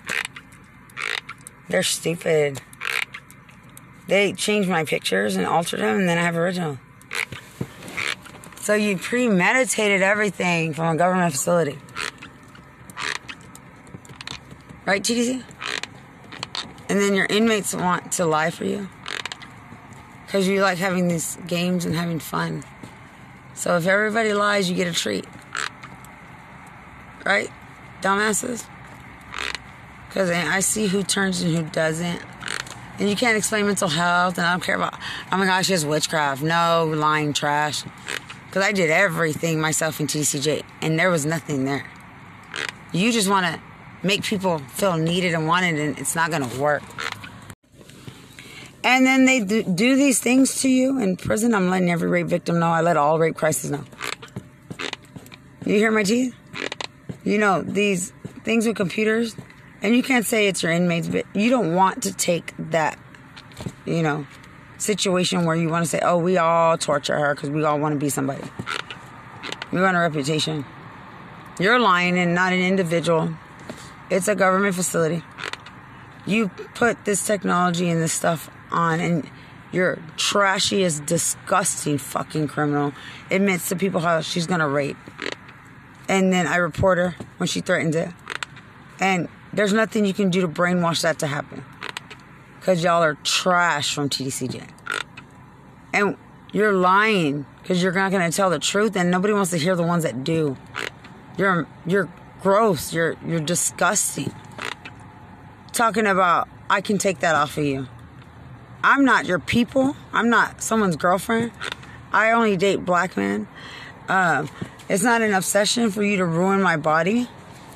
They're 1.68 1.82
stupid. 1.82 2.60
They 4.06 4.32
changed 4.32 4.68
my 4.68 4.84
pictures 4.84 5.36
and 5.36 5.46
altered 5.46 5.80
them, 5.80 5.98
and 6.00 6.08
then 6.08 6.18
I 6.18 6.22
have 6.22 6.36
original. 6.36 6.78
So 8.60 8.74
you 8.74 8.96
premeditated 8.96 10.02
everything 10.02 10.74
from 10.74 10.94
a 10.94 10.96
government 10.96 11.32
facility. 11.32 11.78
Right, 14.86 15.02
TDC? 15.02 15.42
And 16.88 17.00
then 17.00 17.14
your 17.14 17.26
inmates 17.26 17.74
want 17.74 18.12
to 18.12 18.26
lie 18.26 18.50
for 18.50 18.64
you. 18.64 18.88
Because 20.26 20.46
you 20.46 20.60
like 20.62 20.78
having 20.78 21.08
these 21.08 21.38
games 21.46 21.84
and 21.84 21.94
having 21.94 22.18
fun. 22.18 22.64
So 23.54 23.76
if 23.76 23.86
everybody 23.86 24.34
lies, 24.34 24.68
you 24.68 24.76
get 24.76 24.88
a 24.88 24.92
treat. 24.92 25.26
Right? 27.24 27.50
Dumbasses? 28.02 28.66
Because 30.14 30.30
I 30.30 30.60
see 30.60 30.86
who 30.86 31.02
turns 31.02 31.42
and 31.42 31.56
who 31.56 31.64
doesn't. 31.64 32.22
And 33.00 33.10
you 33.10 33.16
can't 33.16 33.36
explain 33.36 33.66
mental 33.66 33.88
health, 33.88 34.38
and 34.38 34.46
I 34.46 34.52
don't 34.52 34.62
care 34.62 34.76
about, 34.76 34.94
oh 35.32 35.36
my 35.36 35.44
gosh, 35.44 35.68
it's 35.68 35.84
witchcraft. 35.84 36.40
No, 36.40 36.88
lying 36.96 37.32
trash. 37.32 37.82
Because 38.46 38.62
I 38.62 38.70
did 38.70 38.90
everything 38.90 39.60
myself 39.60 39.98
in 39.98 40.06
TCJ, 40.06 40.62
and 40.80 40.96
there 40.96 41.10
was 41.10 41.26
nothing 41.26 41.64
there. 41.64 41.84
You 42.92 43.10
just 43.10 43.28
want 43.28 43.44
to 43.46 43.60
make 44.06 44.22
people 44.22 44.58
feel 44.58 44.96
needed 44.96 45.34
and 45.34 45.48
wanted, 45.48 45.80
and 45.80 45.98
it's 45.98 46.14
not 46.14 46.30
going 46.30 46.48
to 46.48 46.60
work. 46.60 46.84
And 48.84 49.04
then 49.04 49.24
they 49.24 49.40
do, 49.40 49.64
do 49.64 49.96
these 49.96 50.20
things 50.20 50.60
to 50.62 50.68
you 50.68 51.00
in 51.00 51.16
prison. 51.16 51.56
I'm 51.56 51.70
letting 51.70 51.90
every 51.90 52.08
rape 52.08 52.28
victim 52.28 52.60
know. 52.60 52.68
I 52.68 52.82
let 52.82 52.96
all 52.96 53.18
rape 53.18 53.34
crises 53.34 53.72
know. 53.72 53.82
You 55.66 55.74
hear 55.74 55.90
my 55.90 56.04
teeth? 56.04 56.36
You 57.24 57.38
know, 57.38 57.62
these 57.62 58.12
things 58.44 58.64
with 58.64 58.76
computers, 58.76 59.34
and 59.84 59.94
you 59.94 60.02
can't 60.02 60.24
say 60.24 60.48
it's 60.48 60.62
your 60.62 60.72
inmates, 60.72 61.08
but 61.08 61.26
you 61.34 61.50
don't 61.50 61.74
want 61.74 62.04
to 62.04 62.12
take 62.14 62.54
that, 62.70 62.98
you 63.84 64.02
know, 64.02 64.26
situation 64.78 65.44
where 65.44 65.54
you 65.54 65.68
want 65.68 65.84
to 65.84 65.90
say, 65.90 66.00
oh, 66.02 66.16
we 66.16 66.38
all 66.38 66.78
torture 66.78 67.18
her 67.18 67.34
because 67.34 67.50
we 67.50 67.62
all 67.64 67.78
want 67.78 67.92
to 67.92 67.98
be 67.98 68.08
somebody. 68.08 68.42
We 69.70 69.82
want 69.82 69.94
a 69.94 70.00
reputation. 70.00 70.64
You're 71.60 71.78
lying 71.78 72.18
and 72.18 72.34
not 72.34 72.54
an 72.54 72.60
individual. 72.60 73.36
It's 74.08 74.26
a 74.26 74.34
government 74.34 74.74
facility. 74.74 75.22
You 76.24 76.48
put 76.48 77.04
this 77.04 77.26
technology 77.26 77.90
and 77.90 78.00
this 78.00 78.14
stuff 78.14 78.48
on, 78.70 79.00
and 79.00 79.28
your 79.70 79.96
trashiest, 80.16 81.04
disgusting 81.04 81.98
fucking 81.98 82.48
criminal 82.48 82.94
admits 83.30 83.68
to 83.68 83.76
people 83.76 84.00
how 84.00 84.22
she's 84.22 84.46
gonna 84.46 84.68
rape. 84.68 84.96
And 86.08 86.32
then 86.32 86.46
I 86.46 86.56
report 86.56 86.96
her 86.96 87.14
when 87.36 87.48
she 87.48 87.60
threatens 87.60 87.94
it. 87.94 88.08
And 88.98 89.28
there's 89.54 89.72
nothing 89.72 90.04
you 90.04 90.14
can 90.14 90.30
do 90.30 90.40
to 90.40 90.48
brainwash 90.48 91.02
that 91.02 91.18
to 91.20 91.26
happen. 91.26 91.64
Because 92.58 92.82
y'all 92.82 93.02
are 93.02 93.14
trash 93.22 93.94
from 93.94 94.08
TDCJ. 94.08 94.68
And 95.92 96.16
you're 96.52 96.72
lying 96.72 97.46
because 97.62 97.82
you're 97.82 97.92
not 97.92 98.10
going 98.10 98.28
to 98.28 98.34
tell 98.34 98.50
the 98.50 98.58
truth, 98.58 98.96
and 98.96 99.10
nobody 99.10 99.32
wants 99.32 99.50
to 99.50 99.58
hear 99.58 99.76
the 99.76 99.82
ones 99.82 100.02
that 100.02 100.24
do. 100.24 100.56
You're, 101.36 101.66
you're 101.86 102.08
gross. 102.42 102.92
You're, 102.92 103.16
you're 103.26 103.40
disgusting. 103.40 104.32
Talking 105.72 106.06
about, 106.06 106.48
I 106.68 106.80
can 106.80 106.98
take 106.98 107.20
that 107.20 107.34
off 107.34 107.56
of 107.56 107.64
you. 107.64 107.88
I'm 108.82 109.04
not 109.04 109.26
your 109.26 109.38
people. 109.38 109.96
I'm 110.12 110.30
not 110.30 110.62
someone's 110.62 110.96
girlfriend. 110.96 111.52
I 112.12 112.32
only 112.32 112.56
date 112.56 112.84
black 112.84 113.16
men. 113.16 113.48
Uh, 114.08 114.46
it's 114.88 115.02
not 115.02 115.22
an 115.22 115.32
obsession 115.32 115.90
for 115.90 116.02
you 116.02 116.18
to 116.18 116.24
ruin 116.24 116.60
my 116.60 116.76
body 116.76 117.28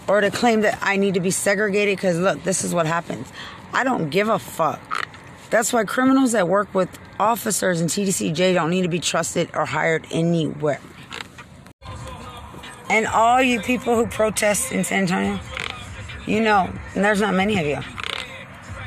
or 0.09 0.23
to 0.23 0.31
claim 0.31 0.63
that 0.63 0.79
I 0.83 0.97
need 0.97 1.15
to 1.15 1.21
be 1.21 1.31
segregated 1.31 1.97
because 1.97 2.19
look, 2.19 2.43
this 2.43 2.65
is 2.65 2.75
what 2.75 2.87
happens. 2.87 3.31
I 3.73 3.85
don't 3.85 4.09
give 4.09 4.29
a 4.29 4.39
fuck. 4.39 5.07
That's 5.51 5.73
why 5.73 5.85
criminals 5.85 6.33
that 6.33 6.49
work 6.49 6.75
with 6.75 6.89
officers 7.21 7.81
in 7.81 7.89
TDCJ 7.89 8.55
don't 8.55 8.71
need 8.71 8.83
to 8.83 8.89
be 8.89 9.01
trusted 9.01 9.51
or 9.55 9.67
hired 9.67 10.07
anywhere. 10.11 10.81
And 12.91 13.07
all 13.07 13.43
you 13.43 13.61
people 13.61 13.97
who 13.97 14.07
protest 14.07 14.73
in 14.73 14.83
San 14.83 15.03
Antonio, 15.03 15.39
you 16.27 16.41
know, 16.41 16.71
there's 16.95 17.21
not 17.21 17.35
many 17.35 17.59
of 17.59 17.67
you. 17.67 17.81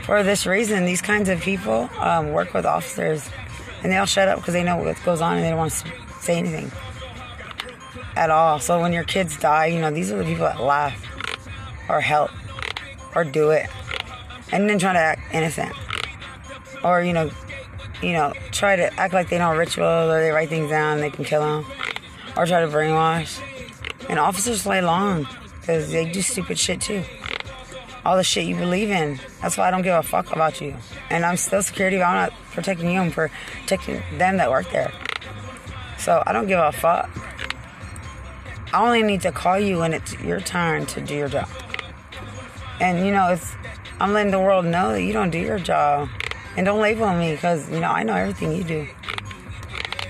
For 0.06 0.24
this 0.24 0.48
reason, 0.48 0.86
these 0.86 1.02
kinds 1.02 1.30
of 1.30 1.40
people 1.40 1.90
um, 2.00 2.32
work 2.32 2.54
with 2.54 2.66
officers 2.66 3.30
and 3.84 3.92
they 3.92 3.98
all 3.98 4.06
shut 4.06 4.28
up 4.28 4.40
because 4.40 4.54
they 4.54 4.64
know 4.64 4.78
what 4.78 5.02
goes 5.04 5.22
on 5.22 5.36
and 5.36 5.46
they 5.46 5.50
don't 5.50 5.60
want 5.60 5.72
to 5.72 5.92
say 6.20 6.38
anything 6.38 6.72
at 8.16 8.30
all. 8.30 8.60
So 8.60 8.82
when 8.82 8.94
your 8.94 9.04
kids 9.04 9.38
die, 9.38 9.68
you 9.68 9.80
know, 9.80 9.92
these 9.92 10.12
are 10.12 10.18
the 10.18 10.24
people 10.24 10.46
that 10.46 10.60
laugh 10.60 11.11
or 11.92 12.02
help 12.02 12.32
or 13.16 13.24
do 13.24 13.50
it 13.52 13.70
and 14.52 14.70
then 14.70 14.80
try 14.80 14.94
to 14.94 15.00
act 15.00 15.34
innocent 15.34 15.74
or, 16.84 17.04
you 17.04 17.14
know, 17.14 17.30
you 18.02 18.14
know, 18.14 18.34
try 18.52 18.76
to 18.76 18.92
act 19.00 19.14
like 19.14 19.30
they 19.30 19.38
know 19.38 19.56
rituals 19.56 20.10
or 20.10 20.22
they 20.22 20.32
write 20.32 20.50
things 20.50 20.70
down 20.70 21.00
they 21.00 21.10
can 21.10 21.26
kill 21.26 21.42
them 21.42 21.66
or 22.36 22.46
try 22.46 22.62
to 22.62 22.68
brainwash. 22.68 23.40
And 24.10 24.18
officers 24.18 24.64
play 24.64 24.82
long 24.82 25.28
because 25.60 25.92
they 25.92 26.12
do 26.12 26.22
stupid 26.22 26.58
shit 26.58 26.82
too 26.82 27.04
all 28.06 28.18
the 28.18 28.24
shit 28.24 28.46
you 28.46 28.56
believe 28.56 28.90
in. 28.90 29.20
That's 29.42 29.58
why 29.58 29.68
I 29.68 29.72
don't 29.72 29.82
give 29.82 29.96
a 29.96 30.04
fuck 30.04 30.32
about 30.34 30.62
you. 30.62 30.76
And 31.10 31.26
I'm 31.26 31.38
still 31.38 31.62
security, 31.62 31.98
but 31.98 32.04
I'm 32.04 32.16
not 32.16 32.34
protecting 32.52 32.90
you, 32.92 33.00
I'm 33.00 33.12
protecting 33.12 34.02
them 34.18 34.38
that 34.38 34.50
work 34.50 34.70
there. 34.72 34.92
So 35.98 36.24
I 36.26 36.34
don't 36.34 36.48
give 36.48 36.60
a 36.60 36.72
fuck. 36.72 37.10
I 38.74 38.86
only 38.86 39.04
need 39.04 39.22
to 39.22 39.32
call 39.32 39.60
you 39.60 39.80
when 39.80 39.94
it's 39.94 40.20
your 40.22 40.40
turn 40.40 40.86
to 40.88 41.02
do 41.02 41.14
your 41.14 41.28
job. 41.28 41.50
And 42.82 43.06
you 43.06 43.14
know, 43.14 43.30
it's 43.30 43.54
I'm 44.00 44.12
letting 44.12 44.32
the 44.32 44.40
world 44.40 44.66
know 44.66 44.92
that 44.92 45.04
you 45.04 45.14
don't 45.14 45.30
do 45.30 45.40
your 45.40 45.60
job. 45.60 46.10
And 46.58 46.66
don't 46.66 46.82
label 46.82 47.14
me 47.14 47.34
because, 47.34 47.70
you 47.72 47.80
know, 47.80 47.88
I 47.88 48.04
know 48.04 48.16
everything 48.16 48.52
you 48.52 48.66
do. 48.66 48.86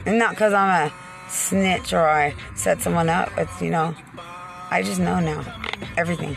And 0.07 0.17
not 0.17 0.31
because 0.31 0.53
I'm 0.53 0.87
a 0.87 0.93
snitch 1.29 1.93
or 1.93 2.09
I 2.09 2.33
set 2.55 2.81
someone 2.81 3.09
up. 3.09 3.29
It's, 3.37 3.61
you 3.61 3.69
know, 3.69 3.93
I 4.71 4.81
just 4.81 4.99
know 4.99 5.19
now 5.19 5.45
everything 5.97 6.35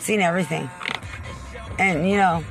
seen 0.00 0.20
everything. 0.20 0.68
And, 1.78 2.08
you 2.08 2.16
know, 2.16 2.44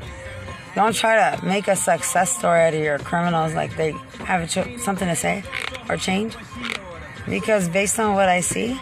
don't 0.76 0.96
try 0.96 1.16
to 1.36 1.46
make 1.46 1.68
a 1.68 1.76
success 1.76 2.38
story 2.38 2.62
out 2.62 2.74
of 2.74 2.80
your 2.80 3.00
criminals 3.00 3.54
like 3.54 3.76
they 3.76 3.92
have 4.24 4.50
something 4.50 5.08
to 5.08 5.16
say 5.16 5.44
or 5.90 5.98
change. 5.98 6.36
Because 7.28 7.68
based 7.68 8.00
on 8.00 8.16
what 8.16 8.30
I 8.30 8.40
see, 8.40 8.80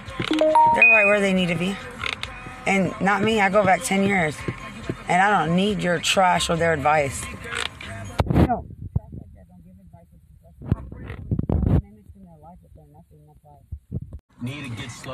they're 0.75 0.89
right 0.89 1.05
where 1.05 1.19
they 1.19 1.33
need 1.33 1.47
to 1.47 1.55
be. 1.55 1.75
And 2.67 2.93
not 2.99 3.23
me, 3.23 3.39
I 3.39 3.49
go 3.49 3.63
back 3.63 3.81
10 3.81 4.03
years. 4.03 4.35
And 5.07 5.21
I 5.21 5.29
don't 5.45 5.55
need 5.55 5.81
your 5.81 5.99
trash 5.99 6.49
or 6.49 6.57
their 6.57 6.73
advice. 6.73 7.23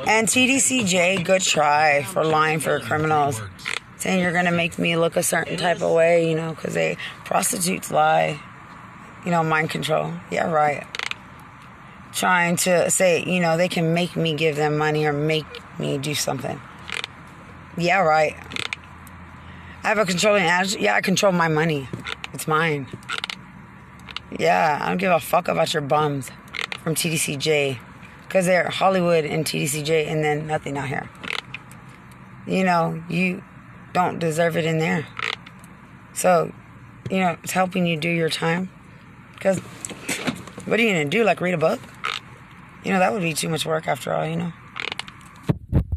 And 0.06 0.28
TDCJ, 0.28 1.24
good 1.24 1.42
try 1.42 2.02
for 2.02 2.24
lying 2.24 2.58
for 2.58 2.80
criminals. 2.80 3.40
Saying 3.98 4.20
you're 4.20 4.32
going 4.32 4.46
to 4.46 4.50
make 4.50 4.76
me 4.76 4.96
look 4.96 5.16
a 5.16 5.22
certain 5.22 5.56
type 5.56 5.80
of 5.80 5.92
way, 5.92 6.28
you 6.28 6.34
know, 6.34 6.50
because 6.50 6.74
they 6.74 6.96
prostitutes 7.24 7.92
lie. 7.92 8.40
You 9.24 9.30
know, 9.30 9.44
mind 9.44 9.70
control. 9.70 10.12
Yeah, 10.30 10.50
right. 10.50 10.84
Trying 12.12 12.56
to 12.56 12.90
say, 12.90 13.24
you 13.24 13.40
know, 13.40 13.56
they 13.56 13.68
can 13.68 13.94
make 13.94 14.16
me 14.16 14.34
give 14.34 14.56
them 14.56 14.76
money 14.76 15.06
or 15.06 15.12
make 15.12 15.46
me 15.78 15.98
do 15.98 16.14
something. 16.14 16.60
Yeah, 17.76 18.00
right. 18.00 18.36
I 19.82 19.88
have 19.88 19.98
a 19.98 20.06
controlling 20.06 20.44
attitude. 20.44 20.80
Yeah, 20.80 20.94
I 20.94 21.00
control 21.00 21.32
my 21.32 21.48
money. 21.48 21.88
It's 22.32 22.46
mine. 22.46 22.86
Yeah, 24.38 24.78
I 24.80 24.88
don't 24.88 24.98
give 24.98 25.12
a 25.12 25.20
fuck 25.20 25.48
about 25.48 25.72
your 25.74 25.82
bums 25.82 26.30
from 26.82 26.94
TDCJ 26.94 27.78
because 28.22 28.46
they're 28.46 28.68
Hollywood 28.68 29.24
and 29.24 29.44
TDCJ 29.44 30.06
and 30.08 30.24
then 30.24 30.46
nothing 30.46 30.78
out 30.78 30.88
here. 30.88 31.08
You 32.46 32.64
know, 32.64 33.02
you 33.08 33.42
don't 33.92 34.18
deserve 34.18 34.56
it 34.56 34.64
in 34.64 34.78
there. 34.78 35.06
So, 36.12 36.52
you 37.10 37.18
know, 37.18 37.36
it's 37.42 37.52
helping 37.52 37.86
you 37.86 37.96
do 37.96 38.08
your 38.08 38.28
time. 38.28 38.70
Because 39.34 39.58
what 39.58 40.78
are 40.78 40.82
you 40.82 40.92
going 40.92 41.10
to 41.10 41.16
do? 41.16 41.24
Like 41.24 41.40
read 41.40 41.54
a 41.54 41.58
book? 41.58 41.80
You 42.84 42.92
know, 42.92 42.98
that 42.98 43.12
would 43.12 43.22
be 43.22 43.34
too 43.34 43.48
much 43.48 43.66
work 43.66 43.88
after 43.88 44.12
all, 44.12 44.26
you 44.26 44.36
know? 44.36 44.52